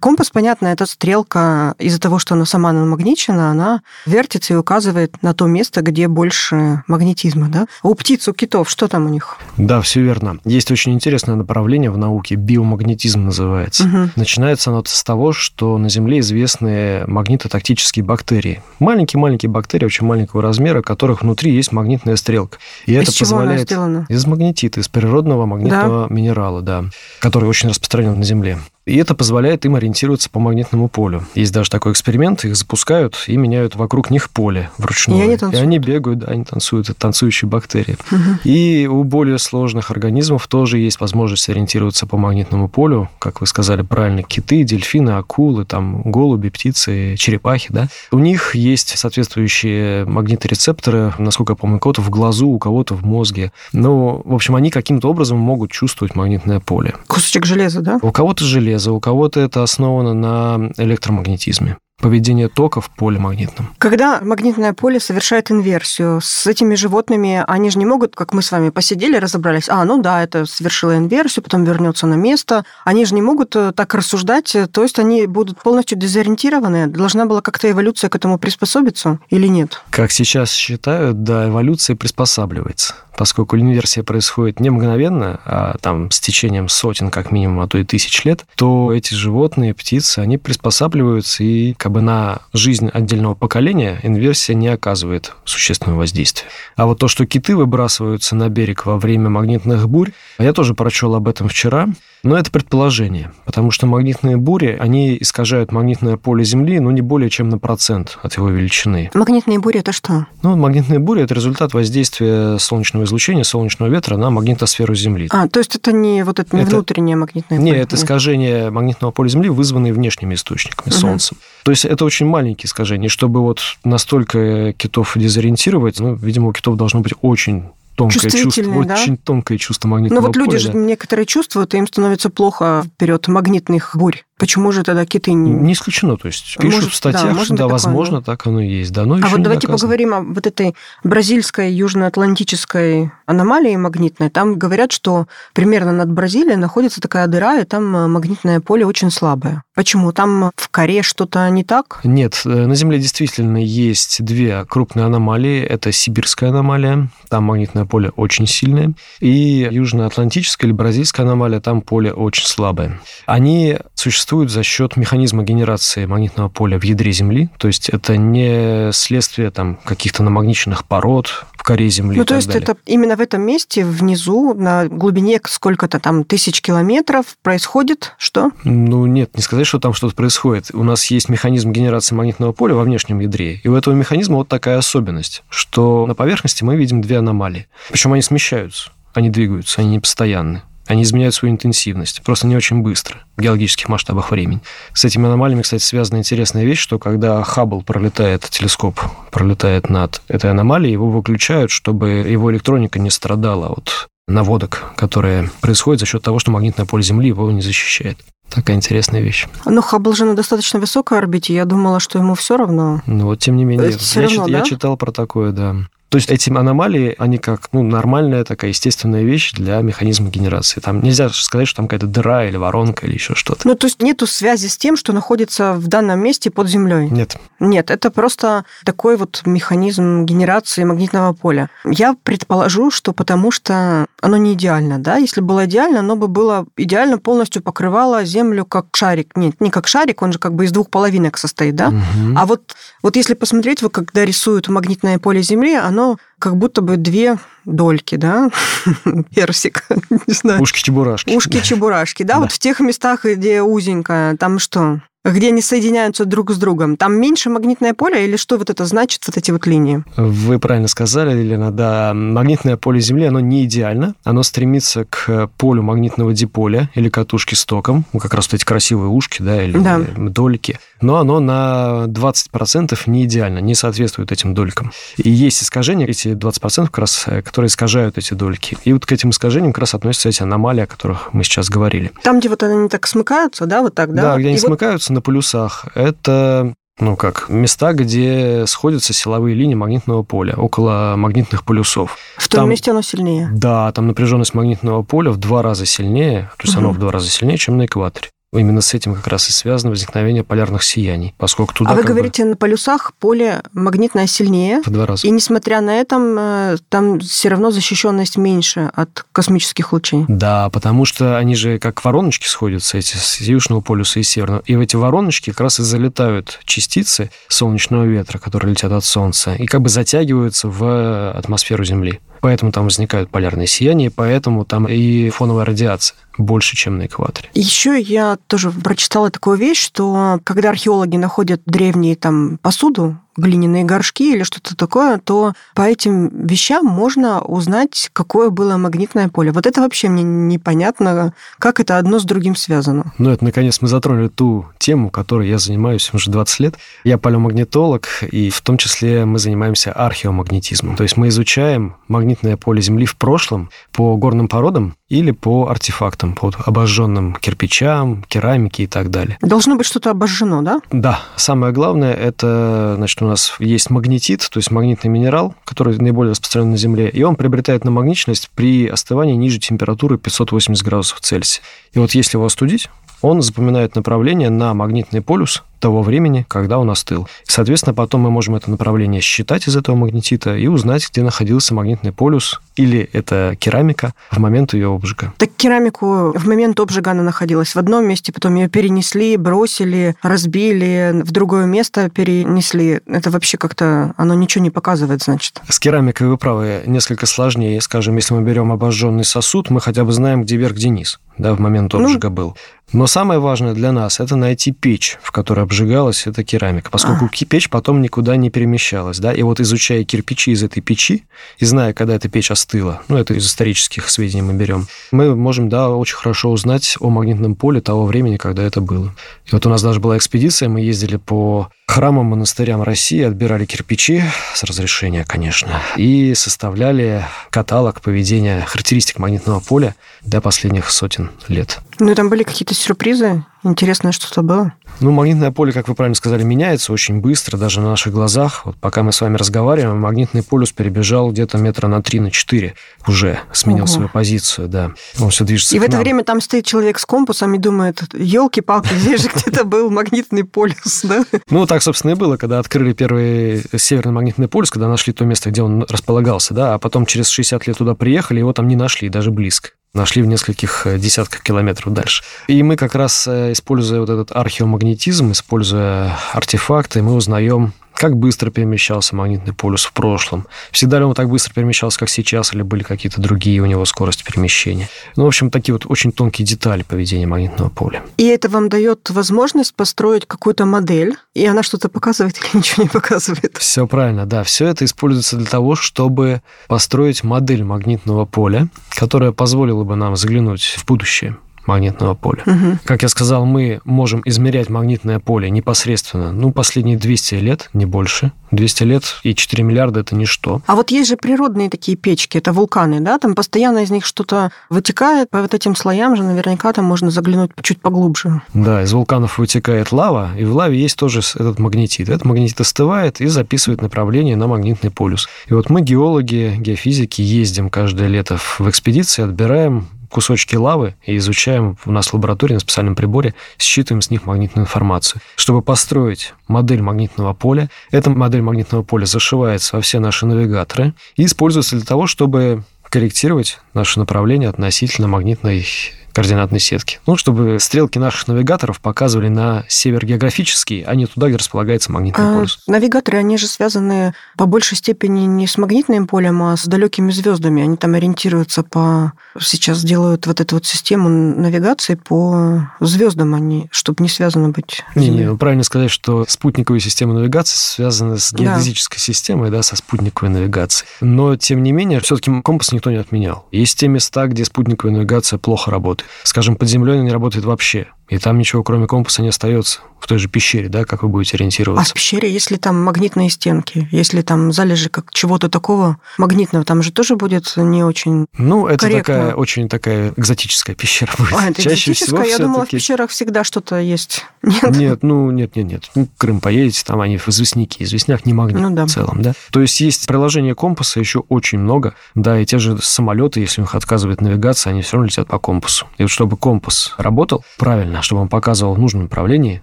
Компас, 0.00 0.30
понятно, 0.30 0.68
это 0.68 0.86
стрелка 0.86 1.74
из-за 1.78 2.00
того, 2.00 2.18
что 2.18 2.34
она 2.34 2.46
сама 2.46 2.72
намагничена, 2.72 3.50
она 3.50 3.82
вертится 4.06 4.54
и 4.54 4.56
указывает 4.56 5.22
на 5.22 5.34
то 5.34 5.46
место, 5.46 5.82
где 5.82 6.08
больше 6.08 6.82
магнетизма, 6.86 7.48
да? 7.48 7.66
У 7.82 7.94
птиц, 7.94 8.26
у 8.26 8.32
китов, 8.32 8.70
что 8.70 8.88
там 8.88 9.04
у 9.04 9.08
них? 9.10 9.36
Да, 9.58 9.82
все 9.82 10.00
верно. 10.00 10.38
Есть 10.46 10.70
очень 10.70 10.94
интересное 10.94 11.36
направление 11.36 11.90
в 11.90 11.98
науке, 11.98 12.36
биомагнетизм 12.36 13.26
называется. 13.26 13.84
Угу. 13.84 14.10
Начинается 14.16 14.70
оно 14.70 14.82
с 14.86 15.04
того, 15.04 15.34
что 15.34 15.76
на 15.76 15.90
Земле 15.90 16.20
известны 16.20 17.04
магнитотактические 17.06 18.02
бактерии. 18.02 18.62
Маленькие-маленькие 18.78 19.50
бактерии, 19.50 19.84
очень 19.84 20.06
маленького 20.06 20.40
размера, 20.40 20.80
которых 20.80 21.20
внутри 21.20 21.54
есть 21.54 21.72
магнитная 21.72 22.16
стрелка. 22.16 22.56
И 22.86 22.94
из 22.94 23.02
это 23.02 23.12
чего 23.12 23.26
позволяет... 23.26 23.58
Она 23.58 23.64
сделана? 23.64 24.06
Из 24.08 24.24
магнетита, 24.24 24.80
из 24.80 24.88
природного 24.88 25.44
магнитного 25.44 26.08
да? 26.08 26.14
минерала, 26.14 26.62
да, 26.62 26.84
который 27.20 27.50
очень 27.50 27.68
распространен 27.68 28.16
на 28.16 28.24
Земле. 28.24 28.58
И 28.86 28.96
это 28.96 29.14
позволяет 29.14 29.64
им 29.66 29.76
ориентироваться 29.76 29.89
по 30.30 30.38
магнитному 30.40 30.88
полю. 30.88 31.24
Есть 31.34 31.52
даже 31.52 31.70
такой 31.70 31.92
эксперимент, 31.92 32.44
их 32.44 32.56
запускают 32.56 33.24
и 33.26 33.36
меняют 33.36 33.76
вокруг 33.76 34.10
них 34.10 34.30
поле 34.30 34.70
вручную. 34.78 35.20
И 35.20 35.24
они 35.24 35.36
танцуют. 35.36 35.60
И 35.60 35.66
они 35.66 35.78
бегают, 35.78 36.18
да, 36.20 36.28
они 36.28 36.44
танцуют, 36.44 36.88
это 36.88 36.98
танцующие 36.98 37.48
бактерии. 37.48 37.96
Угу. 38.10 38.20
И 38.44 38.86
у 38.86 39.02
более 39.04 39.38
сложных 39.38 39.90
организмов 39.90 40.46
тоже 40.46 40.78
есть 40.78 41.00
возможность 41.00 41.48
ориентироваться 41.48 42.06
по 42.06 42.16
магнитному 42.16 42.68
полю, 42.68 43.08
как 43.18 43.40
вы 43.40 43.46
сказали 43.46 43.82
правильно, 43.82 44.22
киты, 44.22 44.62
дельфины, 44.62 45.10
акулы, 45.10 45.64
там, 45.64 46.02
голуби, 46.02 46.48
птицы, 46.48 47.16
черепахи, 47.16 47.68
да. 47.70 47.88
У 48.12 48.18
них 48.18 48.54
есть 48.54 48.96
соответствующие 48.98 50.04
магниторецепторы, 50.04 51.14
насколько 51.18 51.52
я 51.52 51.56
помню, 51.56 51.76
у 51.76 51.80
кого-то 51.80 52.02
в 52.02 52.10
глазу, 52.10 52.48
у 52.48 52.58
кого-то 52.58 52.94
в 52.94 53.04
мозге. 53.04 53.52
Ну, 53.72 54.22
в 54.24 54.34
общем, 54.34 54.56
они 54.56 54.70
каким-то 54.70 55.08
образом 55.08 55.38
могут 55.38 55.72
чувствовать 55.72 56.14
магнитное 56.14 56.60
поле. 56.60 56.94
Кусочек 57.06 57.46
железа, 57.46 57.80
да? 57.80 57.98
У 58.02 58.12
кого-то 58.12 58.44
железо 58.44 58.92
у 58.92 59.00
кого-то 59.00 59.40
это 59.40 59.62
основано 59.80 60.14
на 60.14 60.72
электромагнетизме 60.76 61.76
поведение 62.00 62.48
тока 62.48 62.80
в 62.80 62.88
поле 62.88 63.18
магнитном. 63.18 63.74
Когда 63.76 64.20
магнитное 64.22 64.72
поле 64.72 64.98
совершает 64.98 65.50
инверсию, 65.50 66.20
с 66.22 66.46
этими 66.46 66.74
животными 66.74 67.44
они 67.46 67.68
же 67.68 67.78
не 67.78 67.84
могут, 67.84 68.16
как 68.16 68.32
мы 68.32 68.40
с 68.40 68.50
вами 68.50 68.70
посидели, 68.70 69.16
разобрались, 69.18 69.68
а, 69.68 69.84
ну 69.84 70.00
да, 70.00 70.22
это 70.22 70.46
совершило 70.46 70.96
инверсию, 70.96 71.42
потом 71.42 71.64
вернется 71.64 72.06
на 72.06 72.14
место. 72.14 72.64
Они 72.86 73.04
же 73.04 73.14
не 73.14 73.20
могут 73.20 73.54
э, 73.54 73.72
так 73.72 73.92
рассуждать, 73.92 74.56
э, 74.56 74.66
то 74.66 74.82
есть 74.82 74.98
они 74.98 75.26
будут 75.26 75.62
полностью 75.62 75.98
дезориентированы. 75.98 76.86
Должна 76.86 77.26
была 77.26 77.42
как-то 77.42 77.70
эволюция 77.70 78.08
к 78.08 78.16
этому 78.16 78.38
приспособиться 78.38 79.18
или 79.28 79.46
нет? 79.46 79.82
Как 79.90 80.10
сейчас 80.10 80.50
считают, 80.52 81.22
да, 81.22 81.50
эволюция 81.50 81.96
приспосабливается 81.96 82.94
поскольку 83.16 83.56
инверсия 83.56 84.02
происходит 84.02 84.60
не 84.60 84.70
мгновенно, 84.70 85.40
а 85.44 85.76
там 85.80 86.10
с 86.10 86.20
течением 86.20 86.68
сотен, 86.68 87.10
как 87.10 87.32
минимум, 87.32 87.60
а 87.60 87.68
то 87.68 87.78
и 87.78 87.84
тысяч 87.84 88.24
лет, 88.24 88.44
то 88.56 88.92
эти 88.92 89.14
животные, 89.14 89.74
птицы, 89.74 90.20
они 90.20 90.38
приспосабливаются 90.38 91.44
и 91.44 91.74
как 91.74 91.92
бы 91.92 92.00
на 92.00 92.40
жизнь 92.52 92.88
отдельного 92.92 93.34
поколения 93.34 94.00
инверсия 94.02 94.54
не 94.54 94.68
оказывает 94.68 95.34
существенного 95.44 96.00
воздействия. 96.00 96.48
А 96.76 96.86
вот 96.86 96.98
то, 96.98 97.08
что 97.08 97.26
киты 97.26 97.56
выбрасываются 97.56 98.36
на 98.36 98.48
берег 98.48 98.86
во 98.86 98.98
время 98.98 99.28
магнитных 99.28 99.88
бурь, 99.88 100.10
я 100.38 100.52
тоже 100.52 100.74
прочел 100.74 101.14
об 101.14 101.28
этом 101.28 101.48
вчера, 101.48 101.88
но 102.22 102.36
это 102.36 102.50
предположение, 102.50 103.32
потому 103.44 103.70
что 103.70 103.86
магнитные 103.86 104.36
бури, 104.36 104.76
они 104.78 105.16
искажают 105.20 105.72
магнитное 105.72 106.16
поле 106.16 106.44
Земли, 106.44 106.78
ну, 106.80 106.90
не 106.90 107.00
более 107.00 107.30
чем 107.30 107.48
на 107.48 107.58
процент 107.58 108.18
от 108.22 108.36
его 108.36 108.48
величины. 108.50 109.10
Магнитные 109.14 109.58
бури– 109.58 109.78
это 109.80 109.92
что? 109.92 110.26
Ну, 110.42 110.56
магнитные 110.56 110.98
бури– 110.98 111.22
это 111.24 111.34
результат 111.34 111.72
воздействия 111.72 112.58
солнечного 112.58 113.04
излучения, 113.04 113.44
солнечного 113.44 113.90
ветра 113.90 114.16
на 114.16 114.30
магнитосферу 114.30 114.94
Земли. 114.94 115.28
А, 115.30 115.48
то 115.48 115.60
есть 115.60 115.76
это 115.76 115.92
не 115.92 116.24
вот 116.24 116.38
это 116.38 116.54
не 116.56 116.62
это... 116.62 116.72
внутреннее 116.72 117.16
магнитное 117.16 117.58
поле? 117.58 117.70
Нет, 117.70 117.80
это 117.80 117.96
искажение 117.96 118.70
магнитного 118.70 119.12
поля 119.12 119.28
Земли, 119.28 119.48
вызванное 119.48 119.92
внешними 119.92 120.34
источниками, 120.34 120.90
угу. 120.90 120.98
Солнцем. 120.98 121.38
То 121.64 121.70
есть 121.70 121.84
это 121.84 122.04
очень 122.04 122.26
маленькие 122.26 122.66
искажения. 122.66 123.08
Чтобы 123.08 123.40
вот 123.40 123.60
настолько 123.84 124.72
китов 124.74 125.12
дезориентировать, 125.16 126.00
ну, 126.00 126.14
видимо, 126.14 126.48
у 126.48 126.52
китов 126.52 126.76
должно 126.76 127.00
быть 127.00 127.14
очень 127.22 127.64
тонкое 128.08 128.30
чувство, 128.30 128.84
да? 128.84 128.94
очень 128.94 129.16
тонкое 129.16 129.58
чувство 129.58 129.88
магнитного 129.88 130.20
Но 130.20 130.26
вот 130.26 130.36
люди 130.36 130.50
поля, 130.50 130.58
же 130.58 130.72
некоторые 130.72 131.26
чувствуют, 131.26 131.74
и 131.74 131.78
им 131.78 131.86
становится 131.86 132.30
плохо 132.30 132.84
вперед 132.94 133.28
магнитных 133.28 133.92
бурь. 133.94 134.22
Почему 134.40 134.72
же 134.72 134.82
тогда 134.82 135.04
киты 135.04 135.34
не... 135.34 135.50
Не 135.50 135.74
исключено, 135.74 136.16
то 136.16 136.26
есть 136.26 136.56
пишут 136.56 136.74
может, 136.74 136.92
в 136.92 136.94
статьях, 136.94 137.36
да, 137.36 137.44
что 137.44 137.54
да, 137.56 137.68
возможно, 137.68 138.22
такое, 138.22 138.36
так 138.36 138.46
оно 138.46 138.60
и 138.60 138.68
есть. 138.68 138.90
Да, 138.90 139.04
но 139.04 139.16
а 139.16 139.28
вот 139.28 139.42
давайте 139.42 139.66
доказано. 139.66 139.76
поговорим 139.76 140.14
о 140.14 140.20
вот 140.22 140.46
этой 140.46 140.74
бразильской 141.04 141.70
южноатлантической 141.74 143.10
аномалии 143.26 143.76
магнитной. 143.76 144.30
Там 144.30 144.58
говорят, 144.58 144.92
что 144.92 145.26
примерно 145.52 145.92
над 145.92 146.10
Бразилией 146.10 146.56
находится 146.56 147.02
такая 147.02 147.26
дыра, 147.26 147.58
и 147.58 147.64
там 147.64 148.10
магнитное 148.10 148.60
поле 148.60 148.86
очень 148.86 149.10
слабое. 149.10 149.62
Почему? 149.74 150.10
Там 150.12 150.52
в 150.56 150.70
коре 150.70 151.02
что-то 151.02 151.46
не 151.50 151.62
так? 151.62 152.00
Нет, 152.02 152.40
э, 152.46 152.48
на 152.48 152.74
Земле 152.74 152.98
действительно 152.98 153.58
есть 153.58 154.24
две 154.24 154.64
крупные 154.64 155.04
аномалии. 155.04 155.60
Это 155.60 155.92
сибирская 155.92 156.48
аномалия, 156.48 157.10
там 157.28 157.44
магнитное 157.44 157.84
поле 157.84 158.10
очень 158.16 158.46
сильное, 158.46 158.94
и 159.20 159.68
южноатлантическая 159.70 160.70
или 160.70 160.74
бразильская 160.74 161.26
аномалия, 161.26 161.60
там 161.60 161.82
поле 161.82 162.10
очень 162.10 162.46
слабое. 162.46 162.98
Они 163.26 163.76
существуют 163.94 164.29
существует 164.30 164.50
за 164.50 164.62
счет 164.62 164.96
механизма 164.96 165.42
генерации 165.42 166.06
магнитного 166.06 166.48
поля 166.48 166.78
в 166.78 166.84
ядре 166.84 167.10
Земли. 167.10 167.50
То 167.58 167.66
есть 167.66 167.88
это 167.88 168.16
не 168.16 168.92
следствие 168.92 169.50
там, 169.50 169.80
каких-то 169.84 170.22
намагниченных 170.22 170.84
пород 170.84 171.46
в 171.50 171.64
коре 171.64 171.88
Земли. 171.88 172.16
Ну, 172.16 172.24
то 172.24 172.36
есть 172.36 172.46
далее. 172.46 172.62
это 172.62 172.76
именно 172.86 173.16
в 173.16 173.20
этом 173.20 173.42
месте, 173.42 173.84
внизу, 173.84 174.54
на 174.54 174.86
глубине 174.86 175.40
сколько-то 175.44 175.98
там 175.98 176.22
тысяч 176.22 176.62
километров 176.62 177.36
происходит 177.42 178.14
что? 178.18 178.52
Ну, 178.62 179.04
нет, 179.06 179.36
не 179.36 179.42
сказать, 179.42 179.66
что 179.66 179.80
там 179.80 179.94
что-то 179.94 180.14
происходит. 180.14 180.70
У 180.74 180.84
нас 180.84 181.06
есть 181.06 181.28
механизм 181.28 181.72
генерации 181.72 182.14
магнитного 182.14 182.52
поля 182.52 182.76
во 182.76 182.84
внешнем 182.84 183.18
ядре. 183.18 183.60
И 183.64 183.66
у 183.66 183.74
этого 183.74 183.94
механизма 183.94 184.36
вот 184.36 184.46
такая 184.46 184.78
особенность, 184.78 185.42
что 185.48 186.06
на 186.06 186.14
поверхности 186.14 186.62
мы 186.62 186.76
видим 186.76 187.00
две 187.00 187.18
аномалии. 187.18 187.66
Причем 187.90 188.12
они 188.12 188.22
смещаются, 188.22 188.92
они 189.12 189.28
двигаются, 189.28 189.80
они 189.80 189.90
не 189.90 189.98
постоянны. 189.98 190.62
Они 190.90 191.04
изменяют 191.04 191.36
свою 191.36 191.54
интенсивность, 191.54 192.20
просто 192.24 192.48
не 192.48 192.56
очень 192.56 192.82
быстро, 192.82 193.18
в 193.36 193.42
геологических 193.42 193.88
масштабах 193.88 194.32
времени. 194.32 194.60
С 194.92 195.04
этими 195.04 195.26
аномалиями, 195.26 195.62
кстати, 195.62 195.84
связана 195.84 196.18
интересная 196.18 196.64
вещь, 196.64 196.80
что 196.80 196.98
когда 196.98 197.44
Хаббл 197.44 197.82
пролетает, 197.82 198.42
телескоп 198.50 198.98
пролетает 199.30 199.88
над 199.88 200.20
этой 200.26 200.50
аномалией, 200.50 200.94
его 200.94 201.08
выключают, 201.08 201.70
чтобы 201.70 202.08
его 202.08 202.50
электроника 202.50 202.98
не 202.98 203.10
страдала 203.10 203.68
от 203.68 204.08
наводок, 204.26 204.92
которые 204.96 205.48
происходят 205.60 206.00
за 206.00 206.06
счет 206.06 206.24
того, 206.24 206.40
что 206.40 206.50
магнитное 206.50 206.86
поле 206.86 207.04
Земли 207.04 207.28
его 207.28 207.48
не 207.52 207.62
защищает. 207.62 208.18
Такая 208.48 208.74
интересная 208.74 209.20
вещь. 209.20 209.46
Ну, 209.66 209.82
Хаббл 209.82 210.12
же 210.14 210.24
на 210.24 210.34
достаточно 210.34 210.80
высокой 210.80 211.18
орбите. 211.18 211.54
Я 211.54 211.66
думала, 211.66 212.00
что 212.00 212.18
ему 212.18 212.34
все 212.34 212.56
равно. 212.56 213.00
Ну, 213.06 213.26
вот 213.26 213.38
тем 213.38 213.54
не 213.54 213.64
менее. 213.64 213.96
Все 213.96 214.22
я, 214.22 214.26
равно, 214.26 214.44
чит, 214.46 214.52
да? 214.52 214.58
я 214.58 214.64
читал 214.64 214.96
про 214.96 215.12
такое, 215.12 215.52
да. 215.52 215.76
То 216.10 216.18
есть 216.18 216.28
эти 216.28 216.50
аномалии, 216.50 217.14
они 217.18 217.38
как 217.38 217.68
ну, 217.70 217.84
нормальная 217.84 218.42
такая 218.42 218.72
естественная 218.72 219.22
вещь 219.22 219.52
для 219.52 219.80
механизма 219.80 220.28
генерации. 220.28 220.80
Там 220.80 221.02
нельзя 221.02 221.28
сказать, 221.30 221.68
что 221.68 221.76
там 221.76 221.86
какая-то 221.86 222.08
дыра 222.08 222.44
или 222.46 222.56
воронка 222.56 223.06
или 223.06 223.14
еще 223.14 223.36
что-то. 223.36 223.66
Ну, 223.66 223.76
то 223.76 223.86
есть 223.86 224.02
нету 224.02 224.26
связи 224.26 224.66
с 224.66 224.76
тем, 224.76 224.96
что 224.96 225.12
находится 225.12 225.74
в 225.74 225.86
данном 225.86 226.18
месте 226.20 226.50
под 226.50 226.68
землей? 226.68 227.08
Нет. 227.08 227.36
Нет, 227.60 227.92
это 227.92 228.10
просто 228.10 228.64
такой 228.84 229.16
вот 229.16 229.42
механизм 229.46 230.24
генерации 230.24 230.82
магнитного 230.82 231.32
поля. 231.32 231.70
Я 231.84 232.16
предположу, 232.20 232.90
что 232.90 233.12
потому 233.12 233.52
что 233.52 234.06
оно 234.20 234.36
не 234.36 234.54
идеально, 234.54 234.98
да? 234.98 235.16
Если 235.16 235.40
было 235.40 235.66
идеально, 235.66 236.00
оно 236.00 236.16
бы 236.16 236.26
было 236.26 236.66
идеально 236.76 237.18
полностью 237.18 237.62
покрывало 237.62 238.24
Землю 238.24 238.64
как 238.64 238.86
шарик. 238.96 239.36
Нет, 239.36 239.60
не 239.60 239.70
как 239.70 239.86
шарик, 239.86 240.22
он 240.22 240.32
же 240.32 240.40
как 240.40 240.54
бы 240.54 240.64
из 240.64 240.72
двух 240.72 240.90
половинок 240.90 241.38
состоит, 241.38 241.76
да? 241.76 241.88
Угу. 241.88 242.34
А 242.36 242.46
вот, 242.46 242.74
вот 243.02 243.14
если 243.14 243.34
посмотреть, 243.34 243.82
вот 243.82 243.92
когда 243.92 244.24
рисуют 244.24 244.66
магнитное 244.68 245.20
поле 245.20 245.40
Земли, 245.42 245.74
оно 245.74 245.99
оно 246.00 246.18
как 246.38 246.56
будто 246.56 246.80
бы 246.80 246.96
две 246.96 247.38
дольки, 247.64 248.16
да, 248.16 248.50
персик, 249.34 249.84
не 250.26 250.34
знаю. 250.34 250.60
Ушки-чебурашки. 250.62 251.34
Ушки-чебурашки, 251.34 252.22
да, 252.22 252.34
да, 252.34 252.40
вот 252.40 252.52
в 252.52 252.58
тех 252.58 252.80
местах, 252.80 253.24
где 253.24 253.62
узенько, 253.62 254.36
там 254.38 254.58
что? 254.58 255.00
Где 255.24 255.48
они 255.48 255.60
соединяются 255.60 256.24
друг 256.24 256.50
с 256.50 256.56
другом. 256.56 256.96
Там 256.96 257.14
меньше 257.14 257.50
магнитное 257.50 257.92
поле 257.92 258.24
или 258.24 258.36
что 258.36 258.56
вот 258.56 258.70
это 258.70 258.86
значит, 258.86 259.22
вот 259.26 259.36
эти 259.36 259.50
вот 259.50 259.66
линии? 259.66 260.02
Вы 260.16 260.58
правильно 260.58 260.88
сказали, 260.88 261.38
Елена, 261.38 261.70
да. 261.70 262.12
Магнитное 262.14 262.76
поле 262.76 263.00
Земли, 263.00 263.26
оно 263.26 263.40
не 263.40 263.64
идеально. 263.64 264.14
Оно 264.24 264.42
стремится 264.42 265.04
к 265.04 265.50
полю 265.58 265.82
магнитного 265.82 266.32
диполя 266.32 266.90
или 266.94 267.08
катушки 267.08 267.54
с 267.54 267.64
током. 267.64 268.04
Ну, 268.12 268.20
как 268.20 268.32
раз 268.34 268.46
вот 268.46 268.54
эти 268.54 268.64
красивые 268.64 269.08
ушки, 269.08 269.42
да, 269.42 269.62
или 269.62 269.78
да. 269.78 270.00
дольки. 270.16 270.78
Но 271.00 271.16
оно 271.16 271.40
на 271.40 272.04
20% 272.08 272.98
не 273.06 273.24
идеально, 273.24 273.58
не 273.58 273.74
соответствует 273.74 274.32
этим 274.32 274.54
долькам. 274.54 274.92
И 275.16 275.30
есть 275.30 275.62
искажения, 275.62 276.06
эти 276.06 276.28
20% 276.28 276.86
как 276.86 276.98
раз, 276.98 277.24
э, 277.26 277.42
которые 277.42 277.68
искажают 277.68 278.18
эти 278.18 278.34
дольки. 278.34 278.76
И 278.84 278.92
вот 278.92 279.06
к 279.06 279.12
этим 279.12 279.30
искажениям 279.30 279.72
как 279.72 279.80
раз 279.80 279.94
относятся 279.94 280.28
эти 280.28 280.42
аномалии, 280.42 280.82
о 280.82 280.86
которых 280.86 281.32
мы 281.32 281.44
сейчас 281.44 281.70
говорили. 281.70 282.12
Там, 282.22 282.40
где 282.40 282.48
вот 282.48 282.62
они 282.62 282.88
так 282.88 283.06
смыкаются, 283.06 283.66
да, 283.66 283.80
вот 283.82 283.94
так, 283.94 284.14
да? 284.14 284.22
Да, 284.22 284.38
где 284.38 284.48
они 284.48 284.56
И 284.56 284.60
смыкаются, 284.60 285.09
находятся 285.10 285.12
на 285.12 285.20
полюсах, 285.20 285.86
это 285.94 286.74
ну 286.98 287.16
как, 287.16 287.48
места, 287.48 287.94
где 287.94 288.64
сходятся 288.66 289.14
силовые 289.14 289.54
линии 289.54 289.74
магнитного 289.74 290.22
поля, 290.22 290.54
около 290.54 291.14
магнитных 291.16 291.64
полюсов. 291.64 292.18
В 292.36 292.46
том 292.48 292.60
там, 292.60 292.70
месте 292.70 292.90
оно 292.90 293.00
сильнее? 293.00 293.48
Да, 293.54 293.90
там 293.92 294.06
напряженность 294.06 294.52
магнитного 294.52 295.02
поля 295.02 295.30
в 295.30 295.38
два 295.38 295.62
раза 295.62 295.86
сильнее, 295.86 296.50
то 296.58 296.64
есть 296.64 296.74
угу. 296.76 296.84
оно 296.84 296.92
в 296.92 296.98
два 296.98 297.10
раза 297.10 297.30
сильнее, 297.30 297.56
чем 297.56 297.78
на 297.78 297.86
экваторе. 297.86 298.28
Именно 298.52 298.80
с 298.80 298.94
этим 298.94 299.14
как 299.14 299.28
раз 299.28 299.48
и 299.48 299.52
связано 299.52 299.90
возникновение 299.90 300.42
полярных 300.42 300.82
сияний, 300.82 301.34
поскольку 301.38 301.72
туда... 301.72 301.92
А 301.92 301.94
вы 301.94 302.02
говорите, 302.02 302.42
бы... 302.42 302.50
на 302.50 302.56
полюсах 302.56 303.12
поле 303.14 303.62
магнитное 303.72 304.26
сильнее. 304.26 304.82
В 304.84 304.90
два 304.90 305.06
раза. 305.06 305.24
И 305.24 305.30
несмотря 305.30 305.80
на 305.80 306.00
это, 306.00 306.16
э, 306.18 306.76
там 306.88 307.20
все 307.20 307.48
равно 307.48 307.70
защищенность 307.70 308.36
меньше 308.36 308.90
от 308.92 309.24
космических 309.30 309.92
лучей. 309.92 310.24
Да, 310.26 310.68
потому 310.70 311.04
что 311.04 311.38
они 311.38 311.54
же 311.54 311.78
как 311.78 312.04
вороночки 312.04 312.48
сходятся, 312.48 312.98
эти 312.98 313.16
с 313.16 313.40
южного 313.40 313.82
полюса 313.82 314.18
и 314.18 314.24
северного. 314.24 314.64
И 314.66 314.74
в 314.74 314.80
эти 314.80 314.96
вороночки 314.96 315.50
как 315.50 315.60
раз 315.60 315.78
и 315.78 315.84
залетают 315.84 316.58
частицы 316.64 317.30
солнечного 317.46 318.02
ветра, 318.02 318.38
которые 318.38 318.70
летят 318.70 318.90
от 318.90 319.04
Солнца, 319.04 319.54
и 319.54 319.66
как 319.66 319.80
бы 319.80 319.88
затягиваются 319.88 320.66
в 320.68 321.30
атмосферу 321.30 321.84
Земли. 321.84 322.18
Поэтому 322.40 322.72
там 322.72 322.84
возникают 322.84 323.30
полярные 323.30 323.66
сияния, 323.66 324.10
поэтому 324.10 324.64
там 324.64 324.86
и 324.86 325.28
фоновая 325.30 325.64
радиация 325.64 326.16
больше, 326.38 326.76
чем 326.76 326.98
на 326.98 327.06
экваторе. 327.06 327.48
Еще 327.54 328.00
я 328.00 328.38
тоже 328.46 328.70
прочитала 328.70 329.30
такую 329.30 329.58
вещь, 329.58 329.80
что 329.82 330.40
когда 330.44 330.70
археологи 330.70 331.16
находят 331.16 331.62
древние 331.66 332.16
там 332.16 332.58
посуду, 332.58 333.18
глиняные 333.36 333.84
горшки 333.84 334.34
или 334.34 334.42
что-то 334.42 334.76
такое, 334.76 335.18
то 335.18 335.54
по 335.74 335.82
этим 335.82 336.28
вещам 336.46 336.84
можно 336.84 337.40
узнать, 337.40 338.10
какое 338.12 338.50
было 338.50 338.76
магнитное 338.76 339.28
поле. 339.28 339.52
Вот 339.52 339.66
это 339.66 339.80
вообще 339.80 340.08
мне 340.08 340.22
непонятно, 340.22 341.32
как 341.58 341.80
это 341.80 341.98
одно 341.98 342.18
с 342.18 342.24
другим 342.24 342.54
связано. 342.56 343.12
Ну, 343.18 343.30
это, 343.30 343.44
наконец, 343.44 343.80
мы 343.80 343.88
затронули 343.88 344.28
ту 344.28 344.66
тему, 344.78 345.10
которой 345.10 345.48
я 345.48 345.58
занимаюсь 345.58 346.12
уже 346.12 346.30
20 346.30 346.60
лет. 346.60 346.74
Я 347.04 347.18
палеомагнитолог, 347.18 348.08
и 348.30 348.50
в 348.50 348.60
том 348.60 348.76
числе 348.76 349.24
мы 349.24 349.38
занимаемся 349.38 349.92
археомагнетизмом. 349.92 350.96
То 350.96 351.04
есть 351.04 351.16
мы 351.16 351.28
изучаем 351.28 351.96
магнитное 352.08 352.56
поле 352.56 352.82
Земли 352.82 353.06
в 353.06 353.16
прошлом 353.16 353.70
по 353.92 354.16
горным 354.16 354.48
породам 354.48 354.96
или 355.10 355.32
по 355.32 355.68
артефактам, 355.68 356.34
по 356.34 356.50
обожженным 356.64 357.34
кирпичам, 357.34 358.24
керамике 358.28 358.84
и 358.84 358.86
так 358.86 359.10
далее. 359.10 359.36
Должно 359.42 359.76
быть 359.76 359.86
что-то 359.86 360.10
обожжено, 360.10 360.62
да? 360.62 360.80
Да. 360.90 361.20
Самое 361.36 361.72
главное, 361.72 362.14
это, 362.14 362.94
значит, 362.96 363.20
у 363.20 363.26
нас 363.26 363.56
есть 363.58 363.90
магнетит, 363.90 364.48
то 364.50 364.58
есть 364.58 364.70
магнитный 364.70 365.10
минерал, 365.10 365.54
который 365.64 365.98
наиболее 365.98 366.30
распространен 366.30 366.70
на 366.70 366.76
Земле, 366.76 367.10
и 367.10 367.22
он 367.22 367.34
приобретает 367.36 367.84
намагничность 367.84 368.50
при 368.54 368.86
остывании 368.86 369.34
ниже 369.34 369.58
температуры 369.58 370.16
580 370.16 370.84
градусов 370.84 371.20
Цельсия. 371.20 371.62
И 371.92 371.98
вот 371.98 372.12
если 372.12 372.36
его 372.36 372.46
остудить, 372.46 372.88
он 373.20 373.42
запоминает 373.42 373.96
направление 373.96 374.48
на 374.48 374.72
магнитный 374.74 375.20
полюс 375.20 375.64
того 375.80 376.02
времени, 376.02 376.44
когда 376.48 376.78
он 376.78 376.90
остыл. 376.90 377.28
Соответственно, 377.44 377.94
потом 377.94 378.22
мы 378.22 378.30
можем 378.30 378.54
это 378.54 378.70
направление 378.70 379.20
считать 379.20 379.66
из 379.66 379.76
этого 379.76 379.96
магнетита 379.96 380.56
и 380.56 380.66
узнать, 380.66 381.08
где 381.10 381.22
находился 381.22 381.74
магнитный 381.74 382.12
полюс 382.12 382.60
или 382.76 383.08
это 383.12 383.56
керамика 383.58 384.14
в 384.30 384.38
момент 384.38 384.74
ее 384.74 384.94
обжига. 384.94 385.32
Так 385.38 385.50
керамику 385.56 386.32
в 386.36 386.46
момент 386.46 386.78
обжига 386.78 387.10
она 387.10 387.22
находилась 387.22 387.74
в 387.74 387.78
одном 387.78 388.06
месте, 388.06 388.32
потом 388.32 388.54
ее 388.54 388.68
перенесли, 388.68 389.36
бросили, 389.36 390.14
разбили, 390.22 391.22
в 391.24 391.30
другое 391.32 391.66
место 391.66 392.08
перенесли. 392.10 393.00
Это 393.06 393.30
вообще 393.30 393.58
как-то, 393.58 394.14
оно 394.16 394.34
ничего 394.34 394.62
не 394.62 394.70
показывает, 394.70 395.22
значит. 395.22 395.60
С 395.68 395.78
керамикой 395.78 396.28
вы 396.28 396.36
правы, 396.36 396.82
несколько 396.86 397.26
сложнее. 397.26 397.80
Скажем, 397.80 398.16
если 398.16 398.34
мы 398.34 398.42
берем 398.42 398.72
обожженный 398.72 399.24
сосуд, 399.24 399.70
мы 399.70 399.80
хотя 399.80 400.04
бы 400.04 400.12
знаем, 400.12 400.42
где 400.42 400.56
верх, 400.56 400.76
где 400.76 400.88
низ 400.88 401.18
да, 401.40 401.54
в 401.54 401.60
момент 401.60 401.92
ну, 401.92 402.04
обжига 402.04 402.28
ну, 402.28 402.34
был. 402.34 402.56
Но 402.92 403.06
самое 403.06 403.40
важное 403.40 403.72
для 403.72 403.92
нас– 403.92 404.20
это 404.20 404.36
найти 404.36 404.72
печь, 404.72 405.18
в 405.22 405.30
которой 405.30 405.60
обжигалась 405.70 406.26
эта 406.26 406.42
керамика, 406.42 406.90
поскольку 406.90 407.26
а. 407.26 407.44
печь 407.46 407.70
потом 407.70 408.02
никуда 408.02 408.34
не 408.34 408.50
перемещалась. 408.50 409.20
Да? 409.20 409.32
И 409.32 409.42
вот 409.42 409.60
изучая 409.60 410.02
кирпичи 410.02 410.50
из 410.50 410.64
этой 410.64 410.80
печи 410.80 411.24
и 411.58 411.64
зная, 411.64 411.92
когда 411.92 412.16
эта 412.16 412.28
печь 412.28 412.50
остыла, 412.50 413.02
ну, 413.06 413.16
это 413.16 413.34
из 413.34 413.46
исторических 413.46 414.10
сведений 414.10 414.42
мы 414.42 414.54
берем, 414.54 414.88
мы 415.12 415.36
можем, 415.36 415.68
да, 415.68 415.88
очень 415.90 416.16
хорошо 416.16 416.50
узнать 416.50 416.96
о 416.98 417.08
магнитном 417.08 417.54
поле 417.54 417.80
того 417.80 418.04
времени, 418.04 418.36
когда 418.36 418.64
это 418.64 418.80
было. 418.80 419.14
И 419.46 419.50
вот 419.52 419.64
у 419.64 419.70
нас 419.70 419.80
даже 419.80 420.00
была 420.00 420.16
экспедиция, 420.16 420.68
мы 420.68 420.80
ездили 420.80 421.16
по 421.16 421.68
храмам, 421.86 422.26
монастырям 422.26 422.82
России, 422.82 423.22
отбирали 423.22 423.64
кирпичи, 423.64 424.22
с 424.54 424.62
разрешения, 424.64 425.24
конечно, 425.24 425.80
и 425.96 426.34
составляли 426.34 427.24
каталог 427.50 428.00
поведения 428.00 428.64
характеристик 428.66 429.18
магнитного 429.18 429.60
поля 429.60 429.94
до 430.22 430.40
последних 430.40 430.90
сотен 430.90 431.30
лет. 431.48 431.78
Ну 431.98 432.10
и 432.10 432.14
там 432.14 432.28
были 432.28 432.44
какие-то 432.44 432.74
сюрпризы? 432.74 433.44
Интересное 433.62 434.12
что-то 434.12 434.42
было? 434.42 434.72
Ну, 435.00 435.12
магнитное 435.12 435.50
поле, 435.50 435.72
как 435.72 435.88
вы 435.88 435.94
правильно 435.94 436.14
сказали, 436.14 436.42
меняется 436.42 436.92
очень 436.92 437.20
быстро, 437.20 437.56
даже 437.56 437.80
на 437.80 437.88
наших 437.88 438.12
глазах. 438.12 438.66
Вот 438.66 438.76
пока 438.76 439.02
мы 439.02 439.12
с 439.12 439.20
вами 439.22 439.36
разговариваем, 439.36 439.98
магнитный 439.98 440.42
полюс 440.42 440.72
перебежал 440.72 441.32
где-то 441.32 441.56
метра 441.56 441.88
на 441.88 442.02
3 442.02 442.20
на 442.20 442.30
4 442.30 442.74
уже, 443.06 443.40
сменил 443.52 443.84
Ого. 443.84 443.92
свою 443.92 444.08
позицию, 444.10 444.68
да. 444.68 444.92
Он 445.18 445.30
все 445.30 445.44
движется 445.44 445.74
И 445.74 445.78
в 445.78 445.82
это 445.82 445.96
время 445.96 446.22
там 446.22 446.42
стоит 446.42 446.66
человек 446.66 446.98
с 446.98 447.06
компасом 447.06 447.54
и 447.54 447.58
думает, 447.58 448.02
елки-палки, 448.12 448.92
здесь 448.98 449.22
же 449.22 449.30
где-то 449.34 449.64
был 449.64 449.90
магнитный 449.90 450.44
полюс, 450.44 451.00
да? 451.04 451.24
Ну, 451.48 451.66
так, 451.66 451.82
собственно, 451.82 452.12
и 452.12 452.14
было, 452.14 452.36
когда 452.36 452.58
открыли 452.58 452.92
первый 452.92 453.64
северный 453.76 454.12
магнитный 454.12 454.48
полюс, 454.48 454.70
когда 454.70 454.88
нашли 454.88 455.14
то 455.14 455.24
место, 455.24 455.50
где 455.50 455.62
он 455.62 455.82
располагался, 455.88 456.52
да, 456.52 456.74
а 456.74 456.78
потом 456.78 457.06
через 457.06 457.28
60 457.30 457.66
лет 457.66 457.78
туда 457.78 457.94
приехали, 457.94 458.40
его 458.40 458.52
там 458.52 458.68
не 458.68 458.76
нашли, 458.76 459.08
даже 459.08 459.30
близко 459.30 459.70
нашли 459.94 460.22
в 460.22 460.26
нескольких 460.26 460.86
э, 460.86 460.98
десятках 460.98 461.42
километров 461.42 461.92
дальше. 461.92 462.22
И 462.46 462.62
мы 462.62 462.76
как 462.76 462.94
раз, 462.94 463.26
э, 463.26 463.52
используя 463.52 464.00
вот 464.00 464.10
этот 464.10 464.32
археомагнетизм, 464.32 465.32
используя 465.32 466.16
артефакты, 466.32 467.02
мы 467.02 467.14
узнаем 467.14 467.72
как 468.00 468.16
быстро 468.16 468.50
перемещался 468.50 469.14
магнитный 469.14 469.52
полюс 469.52 469.84
в 469.84 469.92
прошлом? 469.92 470.46
Всегда 470.70 471.00
ли 471.00 471.04
он 471.04 471.12
так 471.12 471.28
быстро 471.28 471.52
перемещался, 471.52 471.98
как 471.98 472.08
сейчас, 472.08 472.54
или 472.54 472.62
были 472.62 472.82
какие-то 472.82 473.20
другие 473.20 473.60
у 473.60 473.66
него 473.66 473.84
скорости 473.84 474.24
перемещения? 474.24 474.88
Ну, 475.16 475.24
в 475.24 475.26
общем, 475.26 475.50
такие 475.50 475.74
вот 475.74 475.84
очень 475.84 476.10
тонкие 476.10 476.46
детали 476.46 476.82
поведения 476.82 477.26
магнитного 477.26 477.68
поля. 477.68 478.02
И 478.16 478.24
это 478.24 478.48
вам 478.48 478.70
дает 478.70 479.10
возможность 479.10 479.74
построить 479.74 480.24
какую-то 480.24 480.64
модель, 480.64 481.18
и 481.34 481.44
она 481.44 481.62
что-то 481.62 481.90
показывает 481.90 482.38
или 482.38 482.60
ничего 482.60 482.84
не 482.84 482.88
показывает? 482.88 483.58
Все 483.58 483.86
правильно, 483.86 484.24
да. 484.24 484.44
Все 484.44 484.68
это 484.68 484.86
используется 484.86 485.36
для 485.36 485.46
того, 485.46 485.74
чтобы 485.74 486.40
построить 486.68 487.22
модель 487.22 487.64
магнитного 487.64 488.24
поля, 488.24 488.68
которая 488.88 489.32
позволила 489.32 489.84
бы 489.84 489.94
нам 489.96 490.16
заглянуть 490.16 490.62
в 490.78 490.86
будущее 490.86 491.36
магнитного 491.66 492.14
поля. 492.14 492.42
Угу. 492.46 492.78
Как 492.84 493.02
я 493.02 493.08
сказал, 493.08 493.44
мы 493.46 493.80
можем 493.84 494.22
измерять 494.24 494.68
магнитное 494.68 495.18
поле 495.18 495.50
непосредственно, 495.50 496.32
ну, 496.32 496.52
последние 496.52 496.96
200 496.96 497.34
лет, 497.36 497.70
не 497.72 497.86
больше. 497.86 498.32
200 498.50 498.82
лет 498.82 499.04
и 499.22 499.34
4 499.34 499.62
миллиарда– 499.62 500.00
это 500.00 500.16
ничто. 500.16 500.60
А 500.66 500.74
вот 500.74 500.90
есть 500.90 501.08
же 501.08 501.16
природные 501.16 501.70
такие 501.70 501.96
печки, 501.96 502.38
это 502.38 502.52
вулканы, 502.52 503.00
да? 503.00 503.18
Там 503.18 503.34
постоянно 503.34 503.78
из 503.78 503.90
них 503.90 504.04
что-то 504.04 504.50
вытекает, 504.68 505.30
по 505.30 505.40
вот 505.42 505.54
этим 505.54 505.76
слоям 505.76 506.16
же 506.16 506.22
наверняка 506.22 506.72
там 506.72 506.84
можно 506.84 507.10
заглянуть 507.10 507.52
чуть 507.62 507.80
поглубже. 507.80 508.42
Да, 508.54 508.82
из 508.82 508.92
вулканов 508.92 509.38
вытекает 509.38 509.92
лава, 509.92 510.30
и 510.36 510.44
в 510.44 510.54
лаве 510.54 510.80
есть 510.80 510.96
тоже 510.96 511.20
этот 511.20 511.58
магнетит. 511.58 512.08
Этот 512.08 512.24
магнетит 512.24 512.60
остывает 512.60 513.20
и 513.20 513.26
записывает 513.26 513.82
направление 513.82 514.36
на 514.36 514.46
магнитный 514.46 514.90
полюс. 514.90 515.28
И 515.46 515.54
вот 515.54 515.70
мы, 515.70 515.82
геологи, 515.82 516.56
геофизики, 516.58 517.22
ездим 517.22 517.70
каждое 517.70 518.08
лето 518.08 518.36
в 518.38 518.68
экспедиции, 518.68 519.22
отбираем 519.22 519.88
кусочки 520.10 520.56
лавы 520.56 520.96
и 521.04 521.16
изучаем 521.16 521.78
у 521.86 521.92
нас 521.92 522.08
в 522.08 522.14
лаборатории 522.14 522.54
на 522.54 522.60
специальном 522.60 522.94
приборе, 522.94 523.34
считываем 523.58 524.02
с 524.02 524.10
них 524.10 524.26
магнитную 524.26 524.64
информацию. 524.64 525.22
Чтобы 525.36 525.62
построить 525.62 526.34
модель 526.48 526.82
магнитного 526.82 527.32
поля, 527.32 527.70
эта 527.90 528.10
модель 528.10 528.42
магнитного 528.42 528.82
поля 528.82 529.06
зашивается 529.06 529.76
во 529.76 529.82
все 529.82 530.00
наши 530.00 530.26
навигаторы 530.26 530.94
и 531.16 531.24
используется 531.24 531.76
для 531.76 531.84
того, 531.84 532.06
чтобы 532.06 532.64
корректировать 532.82 533.60
наше 533.72 534.00
направление 534.00 534.48
относительно 534.48 535.08
магнитной 535.08 535.64
координатной 536.12 536.60
сетки. 536.60 536.98
Ну, 537.06 537.16
чтобы 537.16 537.58
стрелки 537.60 537.98
наших 537.98 538.28
навигаторов 538.28 538.80
показывали 538.80 539.28
на 539.28 539.64
север 539.68 540.04
географический, 540.04 540.82
а 540.82 540.94
не 540.94 541.06
туда, 541.06 541.28
где 541.28 541.36
располагается 541.36 541.92
магнитный 541.92 542.24
а, 542.24 542.34
полюс. 542.34 542.62
Навигаторы, 542.66 543.18
они 543.18 543.38
же 543.38 543.46
связаны 543.46 544.14
по 544.36 544.46
большей 544.46 544.76
степени 544.76 545.20
не 545.26 545.46
с 545.46 545.58
магнитным 545.58 546.06
полем, 546.06 546.42
а 546.42 546.56
с 546.56 546.64
далекими 546.64 547.10
звездами. 547.12 547.62
Они 547.62 547.76
там 547.76 547.94
ориентируются 547.94 548.62
по... 548.62 549.12
Сейчас 549.40 549.82
делают 549.82 550.26
вот 550.26 550.40
эту 550.40 550.56
вот 550.56 550.66
систему 550.66 551.08
навигации 551.08 551.94
по 551.94 552.68
звездам, 552.80 553.34
они, 553.34 553.68
чтобы 553.70 554.02
не 554.02 554.08
связано 554.08 554.50
быть. 554.50 554.82
Не, 554.94 555.08
не, 555.08 555.34
правильно 555.36 555.62
сказать, 555.62 555.90
что 555.90 556.24
спутниковые 556.28 556.80
системы 556.80 557.14
навигации 557.14 557.56
связаны 557.56 558.18
с 558.18 558.32
геодезической 558.32 558.98
да. 558.98 559.02
системой, 559.02 559.50
да, 559.50 559.62
со 559.62 559.76
спутниковой 559.76 560.32
навигацией. 560.32 560.88
Но, 561.00 561.36
тем 561.36 561.62
не 561.62 561.72
менее, 561.72 562.00
все-таки 562.00 562.30
компас 562.42 562.72
никто 562.72 562.90
не 562.90 562.96
отменял. 562.96 563.46
Есть 563.52 563.78
те 563.78 563.88
места, 563.88 564.26
где 564.26 564.44
спутниковая 564.44 564.94
навигация 564.94 565.38
плохо 565.38 565.70
работает. 565.70 565.99
Скажем, 566.22 566.56
под 566.56 566.68
землей 566.68 566.94
она 566.94 567.04
не 567.04 567.10
работает 567.12 567.44
вообще. 567.44 567.88
И 568.10 568.18
там 568.18 568.38
ничего, 568.38 568.62
кроме 568.62 568.86
компаса, 568.86 569.22
не 569.22 569.28
остается 569.28 569.80
в 570.00 570.06
той 570.06 570.18
же 570.18 570.28
пещере, 570.28 570.68
да, 570.68 570.84
как 570.84 571.02
вы 571.02 571.08
будете 571.08 571.36
ориентироваться. 571.36 571.90
А 571.90 571.90
в 571.90 571.94
пещере, 571.94 572.30
если 572.32 572.56
там 572.56 572.82
магнитные 572.82 573.30
стенки, 573.30 573.88
если 573.92 574.22
там 574.22 574.52
залежи 574.52 574.88
как 574.88 575.12
чего-то 575.12 575.48
такого 575.48 575.98
магнитного, 576.18 576.64
там 576.64 576.82
же 576.82 576.90
тоже 576.90 577.16
будет 577.16 577.52
не 577.56 577.84
очень 577.84 578.26
Ну, 578.36 578.66
это 578.66 578.86
корректно. 578.86 579.14
такая 579.14 579.34
очень 579.34 579.68
такая 579.68 580.12
экзотическая 580.16 580.74
пещера 580.74 581.12
будет. 581.18 581.34
А, 581.34 581.50
это 581.50 581.62
Чаще 581.62 581.92
всего 581.92 582.22
Я 582.22 582.38
думала, 582.38 582.64
в 582.64 582.70
пещерах 582.70 583.10
всегда 583.10 583.44
что-то 583.44 583.78
есть. 583.78 584.24
Нет? 584.42 584.70
Нет, 584.70 585.02
ну, 585.02 585.30
нет, 585.30 585.54
нет, 585.54 585.66
нет. 585.66 585.90
Ну, 585.94 586.08
Крым 586.16 586.40
поедете, 586.40 586.82
там 586.84 587.00
они 587.02 587.16
известняки. 587.16 587.84
Известняк 587.84 588.24
не 588.24 588.32
магнит 588.32 588.60
ну, 588.60 588.70
да. 588.70 588.86
в 588.86 588.90
целом, 588.90 589.20
да. 589.20 589.34
То 589.52 589.60
есть 589.60 589.80
есть 589.80 590.06
приложение 590.06 590.54
компаса 590.54 590.98
еще 590.98 591.20
очень 591.28 591.58
много, 591.58 591.94
да, 592.14 592.40
и 592.40 592.46
те 592.46 592.58
же 592.58 592.78
самолеты, 592.80 593.40
если 593.40 593.60
у 593.60 593.64
них 593.64 593.74
отказывает 593.74 594.22
навигация, 594.22 594.70
они 594.70 594.80
все 594.80 594.92
равно 594.92 595.06
летят 595.06 595.28
по 595.28 595.38
компасу. 595.38 595.86
И 595.98 596.02
вот 596.02 596.10
чтобы 596.10 596.38
компас 596.38 596.94
работал 596.96 597.44
правильно, 597.58 597.99
чтобы 598.02 598.22
он 598.22 598.28
показывал 598.28 598.74
в 598.74 598.78
нужном 598.78 599.04
направлении, 599.04 599.62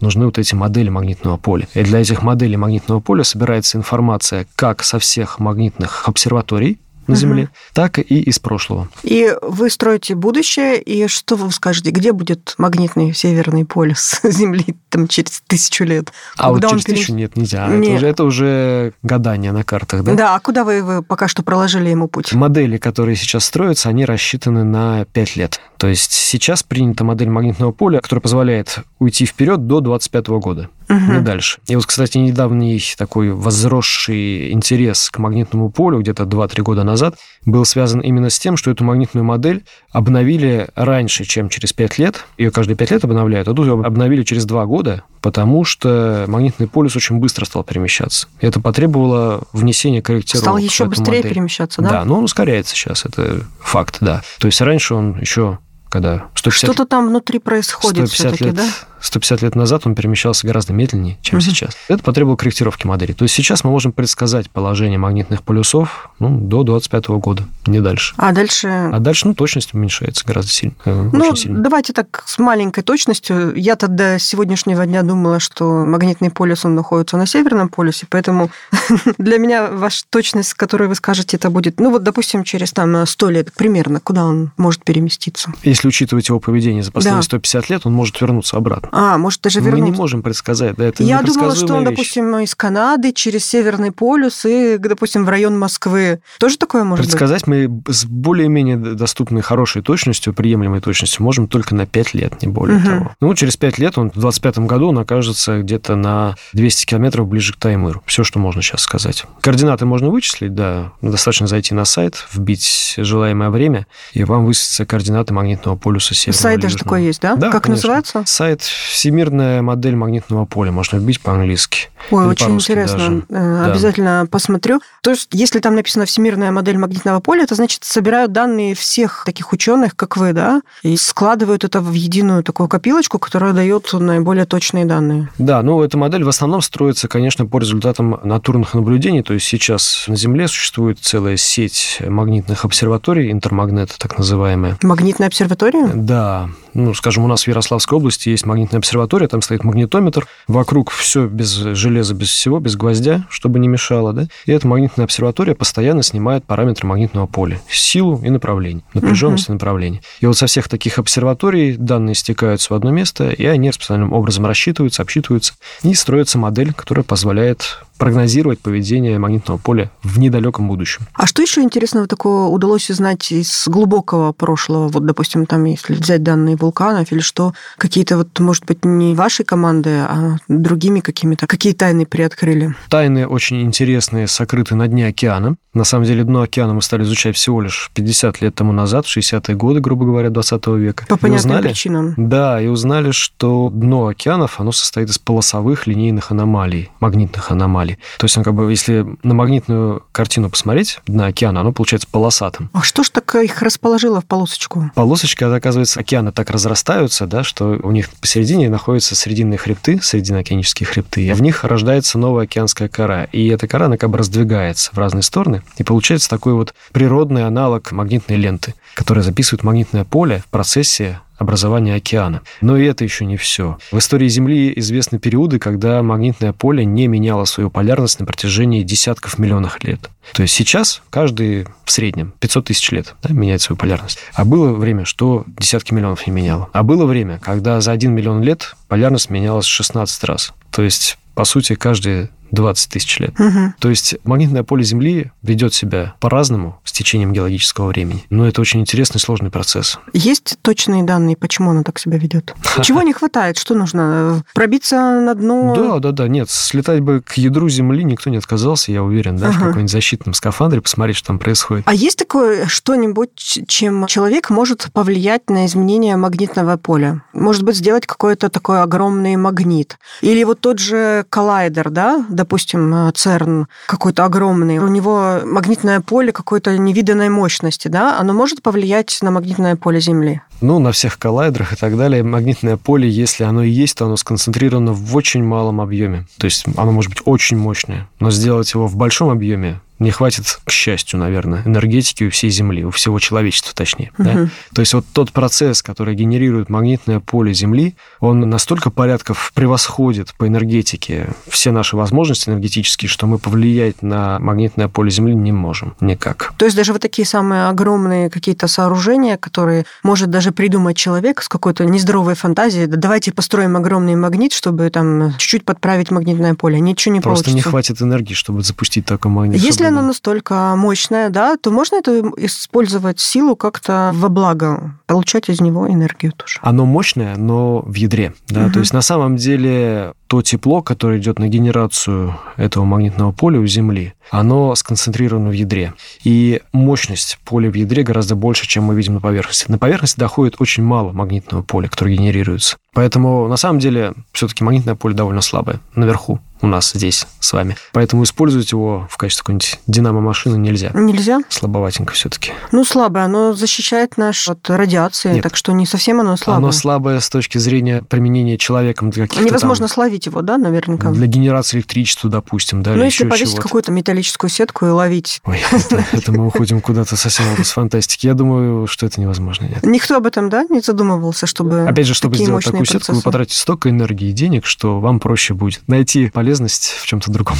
нужны 0.00 0.26
вот 0.26 0.38
эти 0.38 0.54
модели 0.54 0.88
магнитного 0.88 1.36
поля. 1.36 1.68
И 1.74 1.82
для 1.82 2.00
этих 2.00 2.22
моделей 2.22 2.56
магнитного 2.56 3.00
поля 3.00 3.24
собирается 3.24 3.78
информация 3.78 4.46
как 4.56 4.82
со 4.82 4.98
всех 4.98 5.38
магнитных 5.38 6.08
обсерваторий, 6.08 6.78
на 7.08 7.16
Земле, 7.16 7.44
угу. 7.44 7.52
так 7.72 7.98
и 7.98 8.02
из 8.02 8.38
прошлого. 8.38 8.88
И 9.02 9.32
вы 9.42 9.70
строите 9.70 10.14
будущее, 10.14 10.80
и 10.80 11.06
что 11.08 11.36
вы 11.36 11.50
скажете, 11.52 11.90
где 11.90 12.12
будет 12.12 12.54
магнитный 12.58 13.14
северный 13.14 13.64
полюс 13.64 14.20
Земли 14.22 14.76
там, 14.88 15.08
через 15.08 15.42
тысячу 15.46 15.84
лет? 15.84 16.12
А 16.36 16.50
вот 16.50 16.62
через 16.62 16.84
перес... 16.84 16.98
тысячу 17.00 17.14
нет, 17.14 17.36
нельзя. 17.36 17.66
Нет. 17.68 17.84
Это, 17.84 17.96
уже, 17.96 18.06
это 18.06 18.24
уже 18.24 18.92
гадание 19.02 19.52
на 19.52 19.64
картах, 19.64 20.04
да? 20.04 20.14
Да, 20.14 20.34
а 20.34 20.40
куда 20.40 20.64
вы, 20.64 20.82
вы 20.82 21.02
пока 21.02 21.28
что 21.28 21.42
проложили 21.42 21.88
ему 21.88 22.08
путь? 22.08 22.32
Модели, 22.32 22.76
которые 22.76 23.16
сейчас 23.16 23.44
строятся, 23.44 23.88
они 23.88 24.04
рассчитаны 24.04 24.64
на 24.64 25.04
5 25.06 25.36
лет. 25.36 25.60
То 25.78 25.88
есть 25.88 26.12
сейчас 26.12 26.62
принята 26.62 27.04
модель 27.04 27.28
магнитного 27.28 27.72
поля, 27.72 28.00
которая 28.00 28.20
позволяет 28.20 28.78
уйти 28.98 29.26
вперед 29.26 29.66
до 29.66 29.80
25 29.80 30.26
года 30.28 30.70
угу. 30.88 31.12
не 31.12 31.20
дальше. 31.20 31.58
И 31.66 31.76
вот, 31.76 31.86
кстати, 31.86 32.18
недавний 32.18 32.82
такой 32.96 33.32
возросший 33.32 34.52
интерес 34.52 35.10
к 35.10 35.18
магнитному 35.18 35.70
полю 35.70 36.00
где-то 36.00 36.24
2-3 36.24 36.62
года 36.62 36.84
назад 36.84 37.16
был 37.44 37.64
связан 37.64 38.00
именно 38.00 38.30
с 38.30 38.38
тем, 38.38 38.56
что 38.56 38.70
эту 38.70 38.84
магнитную 38.84 39.24
модель 39.24 39.64
обновили 39.90 40.68
раньше, 40.74 41.24
чем 41.24 41.48
через 41.48 41.72
5 41.72 41.98
лет. 41.98 42.24
Ее 42.38 42.50
каждые 42.50 42.76
5 42.76 42.90
лет 42.90 43.04
обновляют, 43.04 43.48
а 43.48 43.54
тут 43.54 43.66
ее 43.66 43.74
обновили 43.74 44.22
через 44.22 44.44
2 44.44 44.66
года, 44.66 45.02
потому 45.20 45.64
что 45.64 46.24
магнитный 46.28 46.66
полюс 46.66 46.96
очень 46.96 47.16
быстро 47.16 47.44
стал 47.44 47.64
перемещаться. 47.64 48.28
И 48.40 48.46
это 48.46 48.60
потребовало 48.60 49.42
внесения 49.52 50.02
корректировок. 50.02 50.44
Стал 50.44 50.56
еще 50.58 50.86
быстрее 50.86 51.18
модель. 51.18 51.32
перемещаться, 51.32 51.82
да? 51.82 51.90
Да, 51.90 52.04
но 52.04 52.18
он 52.18 52.24
ускоряется 52.24 52.74
сейчас, 52.74 53.04
это 53.04 53.44
факт, 53.60 53.98
да. 54.00 54.22
То 54.38 54.46
есть 54.46 54.60
раньше 54.60 54.94
он 54.94 55.18
еще 55.20 55.58
когда 55.94 56.26
150... 56.34 56.72
Что-то 56.72 56.86
там 56.86 57.06
внутри 57.06 57.38
происходит 57.38 58.10
все-таки, 58.10 58.46
лет, 58.46 58.54
да? 58.56 58.64
150 59.04 59.42
лет 59.42 59.54
назад 59.54 59.82
он 59.84 59.94
перемещался 59.94 60.46
гораздо 60.46 60.72
медленнее, 60.72 61.18
чем 61.20 61.38
угу. 61.38 61.44
сейчас. 61.44 61.76
Это 61.88 62.02
потребовало 62.02 62.36
корректировки 62.36 62.86
модели. 62.86 63.12
То 63.12 63.24
есть 63.24 63.34
сейчас 63.34 63.62
мы 63.62 63.70
можем 63.70 63.92
предсказать 63.92 64.50
положение 64.50 64.98
магнитных 64.98 65.42
полюсов 65.42 66.10
ну, 66.18 66.40
до 66.40 66.64
25 66.64 67.08
года, 67.08 67.44
не 67.66 67.80
дальше. 67.80 68.14
А 68.16 68.32
дальше? 68.32 68.68
А 68.68 68.98
дальше, 68.98 69.28
ну, 69.28 69.34
точность 69.34 69.74
уменьшается 69.74 70.24
гораздо 70.26 70.50
сильно. 70.50 70.74
Э, 70.84 71.10
ну, 71.12 71.36
сильно. 71.36 71.60
давайте 71.60 71.92
так, 71.92 72.24
с 72.26 72.38
маленькой 72.38 72.82
точностью. 72.82 73.54
Я-то 73.54 73.86
до 73.86 74.18
сегодняшнего 74.18 74.84
дня 74.86 75.02
думала, 75.02 75.38
что 75.38 75.84
магнитный 75.84 76.30
полюс, 76.30 76.64
он 76.64 76.74
находится 76.74 77.16
на 77.16 77.26
Северном 77.26 77.68
полюсе, 77.68 78.06
поэтому 78.08 78.50
для 79.18 79.38
меня 79.38 79.70
ваша 79.70 80.02
точность, 80.10 80.48
с 80.48 80.54
которой 80.54 80.88
вы 80.88 80.94
скажете, 80.94 81.36
это 81.36 81.50
будет, 81.50 81.78
ну, 81.78 81.90
вот, 81.90 82.02
допустим, 82.02 82.42
через 82.42 82.72
там 82.72 83.06
100 83.06 83.30
лет 83.30 83.52
примерно, 83.52 84.00
куда 84.00 84.24
он 84.24 84.50
может 84.56 84.82
переместиться? 84.82 85.52
Если 85.62 85.83
учитывать 85.86 86.28
его 86.28 86.40
поведение 86.40 86.82
за 86.82 86.92
последние 86.92 87.20
да. 87.20 87.24
150 87.24 87.70
лет, 87.70 87.82
он 87.84 87.92
может 87.92 88.20
вернуться 88.20 88.56
обратно. 88.56 88.88
А, 88.92 89.18
может 89.18 89.40
даже 89.40 89.60
вернуться. 89.60 89.82
Мы 89.82 89.90
не 89.90 89.96
можем 89.96 90.22
предсказать, 90.22 90.76
да, 90.76 90.84
это 90.84 91.02
Я 91.02 91.22
думала, 91.22 91.54
что 91.54 91.74
он, 91.74 91.80
вещь. 91.80 91.90
допустим, 91.90 92.38
из 92.38 92.54
Канады 92.54 93.12
через 93.12 93.44
Северный 93.44 93.92
полюс 93.92 94.44
и, 94.44 94.76
допустим, 94.78 95.24
в 95.24 95.28
район 95.28 95.58
Москвы. 95.58 96.20
Тоже 96.38 96.58
такое 96.58 96.84
может 96.84 97.06
предсказать 97.06 97.46
быть? 97.46 97.68
Мы 97.68 97.92
с 97.92 98.04
более-менее 98.04 98.76
доступной, 98.76 99.42
хорошей 99.42 99.82
точностью, 99.82 100.34
приемлемой 100.34 100.80
точностью 100.80 101.22
можем 101.22 101.48
только 101.48 101.74
на 101.74 101.86
5 101.86 102.14
лет, 102.14 102.42
не 102.42 102.48
более 102.48 102.78
угу. 102.78 102.86
того. 102.86 103.16
Ну, 103.20 103.34
через 103.34 103.56
5 103.56 103.78
лет, 103.78 103.98
он 103.98 104.10
в 104.10 104.18
25 104.18 104.58
году, 104.60 104.88
он 104.88 104.98
окажется 104.98 105.60
где-то 105.60 105.96
на 105.96 106.36
200 106.52 106.86
километров 106.86 107.28
ближе 107.28 107.52
к 107.52 107.56
Таймыру. 107.56 108.02
Все, 108.06 108.24
что 108.24 108.38
можно 108.38 108.62
сейчас 108.62 108.82
сказать. 108.82 109.24
Координаты 109.40 109.86
можно 109.86 110.08
вычислить, 110.10 110.54
да. 110.54 110.92
Достаточно 111.00 111.46
зайти 111.46 111.74
на 111.74 111.84
сайт, 111.84 112.26
вбить 112.32 112.94
желаемое 112.96 113.50
время, 113.50 113.86
и 114.12 114.24
вам 114.24 114.44
высветятся 114.46 114.86
координаты 114.86 115.34
магнитного 115.34 115.73
полюса 115.76 116.14
Северного 116.14 116.42
Сайт 116.42 116.60
даже 116.60 116.76
такой 116.76 117.04
есть, 117.04 117.20
да? 117.20 117.36
Да, 117.36 117.50
Как 117.50 117.64
конечно. 117.64 117.88
называется? 117.88 118.22
Сайт 118.26 118.62
«Всемирная 118.62 119.62
модель 119.62 119.96
магнитного 119.96 120.44
поля». 120.44 120.72
Можно 120.72 120.98
вбить 120.98 121.20
по-английски. 121.20 121.88
Ой, 122.10 122.26
очень 122.26 122.54
интересно. 122.54 122.98
Даже. 122.98 123.24
Э, 123.30 123.70
обязательно 123.70 124.22
да. 124.22 124.28
посмотрю. 124.30 124.80
То 125.02 125.10
есть, 125.10 125.28
если 125.32 125.58
там 125.60 125.74
написано 125.74 126.04
«Всемирная 126.04 126.50
модель 126.50 126.78
магнитного 126.78 127.20
поля», 127.20 127.44
это 127.44 127.54
значит, 127.54 127.84
собирают 127.84 128.32
данные 128.32 128.74
всех 128.74 129.22
таких 129.24 129.52
ученых, 129.52 129.96
как 129.96 130.16
вы, 130.16 130.32
да, 130.32 130.60
и 130.82 130.96
складывают 130.96 131.64
это 131.64 131.80
в 131.80 131.92
единую 131.92 132.42
такую 132.42 132.68
копилочку, 132.68 133.18
которая 133.18 133.52
дает 133.52 133.92
наиболее 133.92 134.44
точные 134.44 134.84
данные. 134.84 135.30
Да, 135.38 135.62
ну, 135.62 135.82
эта 135.82 135.96
модель 135.96 136.24
в 136.24 136.28
основном 136.28 136.62
строится, 136.62 137.08
конечно, 137.08 137.46
по 137.46 137.58
результатам 137.58 138.20
натурных 138.22 138.74
наблюдений. 138.74 139.22
То 139.22 139.34
есть, 139.34 139.46
сейчас 139.46 140.04
на 140.08 140.16
Земле 140.16 140.48
существует 140.48 140.98
целая 141.00 141.36
сеть 141.36 141.98
магнитных 142.06 142.64
обсерваторий, 142.64 143.30
интермагнет 143.32 143.94
так 143.98 144.18
называемая. 144.18 144.76
Магнитная 144.82 145.28
обсерватория? 145.28 145.53
Да. 145.94 146.48
Ну, 146.74 146.92
скажем, 146.92 147.24
у 147.24 147.28
нас 147.28 147.44
в 147.44 147.48
Ярославской 147.48 147.96
области 147.96 148.28
есть 148.30 148.46
магнитная 148.46 148.78
обсерватория, 148.78 149.28
там 149.28 149.42
стоит 149.42 149.62
магнитометр, 149.62 150.26
вокруг 150.48 150.90
все 150.90 151.26
без 151.26 151.52
железа, 151.52 152.14
без 152.14 152.30
всего, 152.30 152.58
без 152.58 152.76
гвоздя, 152.76 153.26
чтобы 153.30 153.60
не 153.60 153.68
мешало, 153.68 154.12
да, 154.12 154.26
и 154.44 154.52
эта 154.52 154.66
магнитная 154.66 155.04
обсерватория 155.04 155.54
постоянно 155.54 156.02
снимает 156.02 156.44
параметры 156.44 156.88
магнитного 156.88 157.26
поля, 157.26 157.60
силу 157.94 158.20
и 158.24 158.30
направление, 158.30 158.82
напряженность 158.92 159.46
uh-huh. 159.46 159.50
и 159.50 159.52
направление. 159.52 160.02
И 160.20 160.26
вот 160.26 160.36
со 160.36 160.46
всех 160.46 160.68
таких 160.68 160.98
обсерваторий 160.98 161.76
данные 161.76 162.16
стекаются 162.16 162.72
в 162.72 162.76
одно 162.76 162.90
место, 162.90 163.30
и 163.30 163.46
они 163.46 163.68
распределенным 163.68 164.12
образом 164.12 164.46
рассчитываются, 164.46 165.02
обсчитываются, 165.02 165.54
и 165.84 165.94
строится 165.94 166.38
модель, 166.38 166.72
которая 166.72 167.04
позволяет 167.04 167.78
прогнозировать 167.98 168.58
поведение 168.58 169.18
магнитного 169.18 169.58
поля 169.58 169.90
в 170.02 170.18
недалеком 170.18 170.66
будущем. 170.68 171.06
А 171.14 171.26
что 171.26 171.42
еще 171.42 171.62
интересного 171.62 172.06
такого 172.06 172.48
удалось 172.48 172.90
узнать 172.90 173.30
из 173.30 173.68
глубокого 173.68 174.32
прошлого? 174.32 174.88
Вот, 174.88 175.06
допустим, 175.06 175.43
там, 175.46 175.64
если 175.64 175.94
взять 175.94 176.22
данные 176.22 176.56
вулканов 176.56 177.12
или 177.12 177.20
что, 177.20 177.54
какие-то 177.78 178.16
вот, 178.16 178.38
может 178.40 178.64
быть, 178.64 178.84
не 178.84 179.14
вашей 179.14 179.44
команды, 179.44 179.90
а 179.90 180.36
другими 180.48 181.00
какими-то, 181.00 181.46
какие 181.46 181.72
тайны 181.72 182.06
приоткрыли? 182.06 182.74
Тайны 182.88 183.26
очень 183.26 183.62
интересные, 183.62 184.26
сокрыты 184.26 184.74
на 184.74 184.88
дне 184.88 185.08
океана. 185.08 185.56
На 185.74 185.82
самом 185.82 186.04
деле, 186.04 186.22
дно 186.22 186.42
океана 186.42 186.72
мы 186.72 186.82
стали 186.82 187.02
изучать 187.02 187.34
всего 187.34 187.60
лишь 187.60 187.90
50 187.94 188.40
лет 188.40 188.54
тому 188.54 188.72
назад, 188.72 189.06
в 189.06 189.16
60-е 189.16 189.56
годы, 189.56 189.80
грубо 189.80 190.04
говоря, 190.04 190.30
20 190.30 190.66
века. 190.68 191.04
По 191.08 191.16
понятным 191.16 191.50
узнали, 191.50 191.68
причинам. 191.68 192.14
Да, 192.16 192.60
и 192.60 192.68
узнали, 192.68 193.10
что 193.10 193.70
дно 193.70 194.06
океанов, 194.06 194.60
оно 194.60 194.70
состоит 194.70 195.10
из 195.10 195.18
полосовых 195.18 195.88
линейных 195.88 196.30
аномалий, 196.30 196.90
магнитных 197.00 197.50
аномалий. 197.50 197.98
То 198.18 198.26
есть, 198.26 198.38
он 198.38 198.44
как 198.44 198.54
бы, 198.54 198.70
если 198.70 199.04
на 199.24 199.34
магнитную 199.34 200.04
картину 200.12 200.48
посмотреть 200.48 201.00
на 201.08 201.26
океан, 201.26 201.58
оно 201.58 201.72
получается 201.72 202.06
полосатым. 202.08 202.70
А 202.72 202.82
что 202.82 203.02
ж 203.02 203.10
так 203.10 203.34
их 203.34 203.60
расположило 203.60 204.20
в 204.20 204.26
полосочку? 204.26 204.92
Полосочка, 204.94 205.33
это, 205.34 205.54
оказывается, 205.54 206.00
океаны 206.00 206.32
так 206.32 206.50
разрастаются, 206.50 207.26
да, 207.26 207.44
что 207.44 207.78
у 207.82 207.90
них 207.90 208.10
посередине 208.20 208.68
находятся 208.68 209.14
срединные 209.14 209.58
хребты, 209.58 210.00
срединно-океанические 210.00 210.86
хребты, 210.86 211.26
и 211.26 211.32
в 211.32 211.42
них 211.42 211.64
рождается 211.64 212.18
новая 212.18 212.44
океанская 212.44 212.88
кора. 212.88 213.24
И 213.24 213.48
эта 213.48 213.66
кора, 213.66 213.86
она 213.86 213.96
как 213.96 214.10
бы 214.10 214.18
раздвигается 214.18 214.90
в 214.92 214.98
разные 214.98 215.22
стороны, 215.22 215.62
и 215.78 215.82
получается 215.82 216.28
такой 216.28 216.54
вот 216.54 216.74
природный 216.92 217.46
аналог 217.46 217.92
магнитной 217.92 218.36
ленты, 218.36 218.74
которая 218.94 219.24
записывает 219.24 219.64
магнитное 219.64 220.04
поле 220.04 220.42
в 220.46 220.50
процессе 220.50 221.20
образования 221.36 221.94
океана. 221.94 222.42
Но 222.60 222.76
и 222.76 222.84
это 222.84 223.04
еще 223.04 223.24
не 223.24 223.36
все. 223.36 223.78
В 223.90 223.98
истории 223.98 224.28
Земли 224.28 224.72
известны 224.76 225.18
периоды, 225.18 225.58
когда 225.58 226.02
магнитное 226.02 226.52
поле 226.52 226.84
не 226.84 227.06
меняло 227.06 227.44
свою 227.44 227.70
полярность 227.70 228.20
на 228.20 228.26
протяжении 228.26 228.82
десятков 228.82 229.38
миллионов 229.38 229.82
лет. 229.82 230.10
То 230.32 230.42
есть 230.42 230.54
сейчас 230.54 231.02
каждый 231.10 231.66
в 231.84 231.90
среднем 231.90 232.32
500 232.40 232.64
тысяч 232.66 232.90
лет 232.90 233.14
да, 233.22 233.32
меняет 233.32 233.62
свою 233.62 233.76
полярность. 233.76 234.18
А 234.34 234.44
было 234.44 234.72
время, 234.72 235.04
что 235.04 235.44
десятки 235.58 235.92
миллионов 235.92 236.26
не 236.26 236.32
меняло. 236.32 236.68
А 236.72 236.82
было 236.82 237.04
время, 237.06 237.38
когда 237.38 237.80
за 237.80 237.92
один 237.92 238.12
миллион 238.12 238.42
лет 238.42 238.74
полярность 238.88 239.30
менялась 239.30 239.66
16 239.66 240.24
раз. 240.24 240.52
То 240.70 240.82
есть, 240.82 241.18
по 241.34 241.44
сути, 241.44 241.74
каждые 241.74 242.30
20 242.54 242.90
тысяч 242.90 243.18
лет. 243.18 243.38
Угу. 243.38 243.74
То 243.78 243.90
есть 243.90 244.16
магнитное 244.24 244.62
поле 244.62 244.84
Земли 244.84 245.32
ведет 245.42 245.74
себя 245.74 246.14
по-разному 246.20 246.80
с 246.84 246.92
течением 246.92 247.32
геологического 247.32 247.88
времени. 247.88 248.24
Но 248.30 248.46
это 248.46 248.60
очень 248.60 248.80
интересный 248.80 249.20
сложный 249.20 249.50
процесс. 249.50 249.98
Есть 250.12 250.56
точные 250.62 251.02
данные, 251.02 251.36
почему 251.36 251.70
оно 251.70 251.82
так 251.82 251.98
себя 251.98 252.18
ведет? 252.18 252.54
Чего 252.82 253.02
не 253.02 253.12
хватает? 253.12 253.58
Что 253.58 253.74
нужно? 253.74 254.42
Пробиться 254.54 254.96
на 254.96 255.34
дно? 255.34 255.74
Да, 255.76 255.98
да, 255.98 256.12
да. 256.12 256.28
Нет, 256.28 256.50
слетать 256.50 257.00
бы 257.00 257.20
к 257.20 257.34
ядру 257.34 257.68
Земли 257.68 258.04
никто 258.04 258.30
не 258.30 258.36
отказался, 258.36 258.92
я 258.92 259.02
уверен, 259.02 259.36
да, 259.36 259.48
ага. 259.48 259.56
в 259.56 259.58
какой-нибудь 259.58 259.90
защитном 259.90 260.34
скафандре, 260.34 260.80
посмотреть, 260.80 261.16
что 261.16 261.28
там 261.28 261.38
происходит. 261.38 261.84
А 261.86 261.94
есть 261.94 262.18
такое 262.18 262.66
что-нибудь, 262.66 263.64
чем 263.66 264.06
человек 264.06 264.50
может 264.50 264.88
повлиять 264.92 265.50
на 265.50 265.66
изменение 265.66 266.16
магнитного 266.16 266.76
поля? 266.76 267.22
Может 267.32 267.62
быть, 267.62 267.76
сделать 267.76 268.06
какой-то 268.06 268.48
такой 268.48 268.82
огромный 268.82 269.36
магнит? 269.36 269.98
Или 270.20 270.44
вот 270.44 270.60
тот 270.60 270.78
же 270.78 271.24
коллайдер, 271.28 271.90
да, 271.90 272.24
допустим, 272.44 272.94
э, 272.94 273.12
ЦЕРН 273.14 273.68
какой-то 273.86 274.26
огромный, 274.26 274.78
у 274.78 274.88
него 274.88 275.40
магнитное 275.44 276.00
поле 276.00 276.30
какой-то 276.30 276.76
невиданной 276.76 277.30
мощности, 277.30 277.88
да, 277.88 278.18
оно 278.20 278.34
может 278.34 278.62
повлиять 278.62 279.18
на 279.22 279.30
магнитное 279.30 279.76
поле 279.76 279.98
Земли? 279.98 280.42
Ну, 280.60 280.78
на 280.78 280.92
всех 280.92 281.18
коллайдерах 281.18 281.72
и 281.72 281.76
так 281.76 281.96
далее 281.96 282.22
магнитное 282.22 282.76
поле, 282.76 283.08
если 283.08 283.44
оно 283.44 283.62
и 283.62 283.70
есть, 283.70 283.96
то 283.96 284.04
оно 284.04 284.16
сконцентрировано 284.16 284.92
в 284.92 285.16
очень 285.16 285.42
малом 285.42 285.80
объеме. 285.80 286.26
То 286.38 286.44
есть 286.44 286.66
оно 286.76 286.92
может 286.92 287.10
быть 287.10 287.22
очень 287.24 287.56
мощное, 287.56 288.08
но 288.20 288.30
сделать 288.30 288.72
его 288.74 288.86
в 288.86 288.96
большом 288.96 289.30
объеме 289.30 289.80
не 289.98 290.10
хватит, 290.10 290.58
к 290.64 290.70
счастью, 290.70 291.18
наверное, 291.20 291.62
энергетики 291.64 292.24
у 292.24 292.30
всей 292.30 292.50
Земли, 292.50 292.84
у 292.84 292.90
всего 292.90 293.18
человечества 293.18 293.72
точнее. 293.74 294.10
Угу. 294.18 294.24
Да? 294.24 294.48
То 294.74 294.80
есть 294.80 294.94
вот 294.94 295.04
тот 295.12 295.32
процесс, 295.32 295.82
который 295.82 296.14
генерирует 296.14 296.68
магнитное 296.68 297.20
поле 297.20 297.54
Земли, 297.54 297.94
он 298.20 298.40
настолько 298.40 298.90
порядков 298.90 299.52
превосходит 299.54 300.34
по 300.36 300.46
энергетике 300.46 301.28
все 301.48 301.70
наши 301.70 301.96
возможности 301.96 302.48
энергетические, 302.48 303.08
что 303.08 303.26
мы 303.26 303.38
повлиять 303.38 304.02
на 304.02 304.38
магнитное 304.38 304.88
поле 304.88 305.10
Земли 305.10 305.34
не 305.34 305.52
можем 305.52 305.94
никак. 306.00 306.52
То 306.56 306.64
есть 306.64 306.76
даже 306.76 306.92
вот 306.92 307.02
такие 307.02 307.26
самые 307.26 307.68
огромные 307.68 308.30
какие-то 308.30 308.66
сооружения, 308.68 309.36
которые 309.36 309.84
может 310.02 310.30
даже 310.30 310.52
придумать 310.52 310.96
человек 310.96 311.42
с 311.42 311.48
какой-то 311.48 311.84
нездоровой 311.84 312.34
фантазией, 312.34 312.86
да 312.86 312.96
давайте 312.96 313.32
построим 313.32 313.76
огромный 313.76 314.16
магнит, 314.16 314.52
чтобы 314.52 314.90
там 314.90 315.32
чуть-чуть 315.38 315.64
подправить 315.64 316.10
магнитное 316.10 316.54
поле. 316.54 316.80
Ничего 316.80 317.14
не 317.14 317.20
Просто 317.20 317.44
получится. 317.44 317.68
не 317.68 317.70
хватит 317.70 318.02
энергии, 318.02 318.34
чтобы 318.34 318.62
запустить 318.62 319.06
такой 319.06 319.30
магнит. 319.30 319.60
Если 319.60 319.83
оно 319.88 320.02
настолько 320.02 320.74
мощное, 320.76 321.30
да, 321.30 321.56
то 321.56 321.70
можно 321.70 321.96
это 321.96 322.20
использовать 322.36 323.20
силу 323.20 323.56
как-то 323.56 324.10
во 324.14 324.28
благо, 324.28 324.98
получать 325.06 325.48
из 325.48 325.60
него 325.60 325.88
энергию 325.88 326.32
тоже. 326.32 326.58
Оно 326.62 326.84
мощное, 326.84 327.36
но 327.36 327.80
в 327.80 327.94
ядре. 327.94 328.34
Да? 328.48 328.66
Угу. 328.66 328.72
То 328.72 328.78
есть 328.80 328.92
на 328.92 329.02
самом 329.02 329.36
деле 329.36 330.14
то 330.34 330.42
тепло, 330.42 330.82
которое 330.82 331.20
идет 331.20 331.38
на 331.38 331.46
генерацию 331.46 332.36
этого 332.56 332.84
магнитного 332.84 333.30
поля 333.30 333.60
у 333.60 333.66
Земли, 333.66 334.14
оно 334.30 334.74
сконцентрировано 334.74 335.50
в 335.50 335.52
ядре. 335.52 335.94
И 336.24 336.60
мощность 336.72 337.38
поля 337.44 337.70
в 337.70 337.74
ядре 337.74 338.02
гораздо 338.02 338.34
больше, 338.34 338.66
чем 338.66 338.82
мы 338.82 338.96
видим 338.96 339.14
на 339.14 339.20
поверхности. 339.20 339.70
На 339.70 339.78
поверхности 339.78 340.18
доходит 340.18 340.56
очень 340.58 340.82
мало 340.82 341.12
магнитного 341.12 341.62
поля, 341.62 341.88
которое 341.88 342.16
генерируется. 342.16 342.78
Поэтому 342.94 343.46
на 343.46 343.56
самом 343.56 343.78
деле 343.78 344.12
все-таки 344.32 344.64
магнитное 344.64 344.96
поле 344.96 345.14
довольно 345.14 345.40
слабое 345.40 345.78
наверху 345.94 346.40
у 346.64 346.66
нас 346.66 346.92
здесь 346.92 347.26
с 347.40 347.52
вами. 347.52 347.76
Поэтому 347.92 348.24
использовать 348.24 348.72
его 348.72 349.06
в 349.10 349.16
качестве 349.16 349.42
какой-нибудь 349.42 349.80
динамо-машины 349.86 350.56
нельзя. 350.56 350.90
Нельзя? 350.94 351.40
Слабоватенько 351.48 352.14
все-таки. 352.14 352.52
Ну, 352.72 352.84
слабое. 352.84 353.24
Оно 353.24 353.52
защищает 353.52 354.16
наш 354.16 354.48
от 354.48 354.68
радиации, 354.70 355.34
Нет. 355.34 355.42
так 355.42 355.56
что 355.56 355.72
не 355.72 355.84
совсем 355.84 356.20
оно 356.20 356.36
слабое. 356.36 356.58
Оно 356.58 356.72
слабое 356.72 357.20
с 357.20 357.28
точки 357.28 357.58
зрения 357.58 358.02
применения 358.02 358.56
человеком 358.56 359.10
для 359.10 359.24
каких-то 359.24 359.44
Невозможно 359.44 359.86
там... 359.88 359.94
словить 359.94 360.23
его, 360.26 360.42
да, 360.42 360.58
наверняка? 360.58 361.10
Для 361.10 361.26
генерации 361.26 361.78
электричества, 361.78 362.30
допустим, 362.30 362.82
да, 362.82 362.94
Ну, 362.94 363.04
если 363.04 363.28
повесить 363.28 363.58
какую-то 363.58 363.92
металлическую 363.92 364.50
сетку 364.50 364.86
и 364.86 364.88
ловить. 364.90 365.40
Ой, 365.44 365.60
это, 365.70 366.04
это 366.12 366.32
мы 366.32 366.46
уходим 366.46 366.80
куда-то 366.80 367.16
совсем 367.16 367.44
с 367.62 367.70
фантастики. 367.70 368.26
Я 368.26 368.34
думаю, 368.34 368.86
что 368.86 369.06
это 369.06 369.20
невозможно. 369.20 369.64
Нет. 369.66 369.84
Никто 369.84 370.16
об 370.16 370.26
этом, 370.26 370.48
да, 370.48 370.64
не 370.68 370.80
задумывался, 370.80 371.46
чтобы 371.46 371.86
Опять 371.88 372.06
же, 372.06 372.14
чтобы 372.14 372.36
сделать 372.36 372.64
такую 372.64 372.80
процессы. 372.80 372.98
сетку, 372.98 373.14
вы 373.14 373.22
потратите 373.22 373.56
столько 373.58 373.90
энергии 373.90 374.28
и 374.30 374.32
денег, 374.32 374.66
что 374.66 375.00
вам 375.00 375.20
проще 375.20 375.54
будет 375.54 375.86
найти 375.88 376.28
полезность 376.28 376.94
в 377.00 377.06
чем-то 377.06 377.30
другом. 377.30 377.56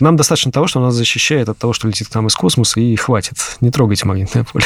Нам 0.00 0.16
достаточно 0.16 0.52
того, 0.52 0.66
что 0.66 0.80
нас 0.80 0.94
защищает 0.94 1.48
от 1.48 1.58
того, 1.58 1.72
что 1.72 1.88
летит 1.88 2.08
к 2.08 2.14
нам 2.14 2.26
из 2.26 2.34
космоса, 2.34 2.80
и 2.80 2.96
хватит. 2.96 3.36
Не 3.60 3.70
трогайте 3.70 4.06
магнитное 4.06 4.44
поле. 4.44 4.64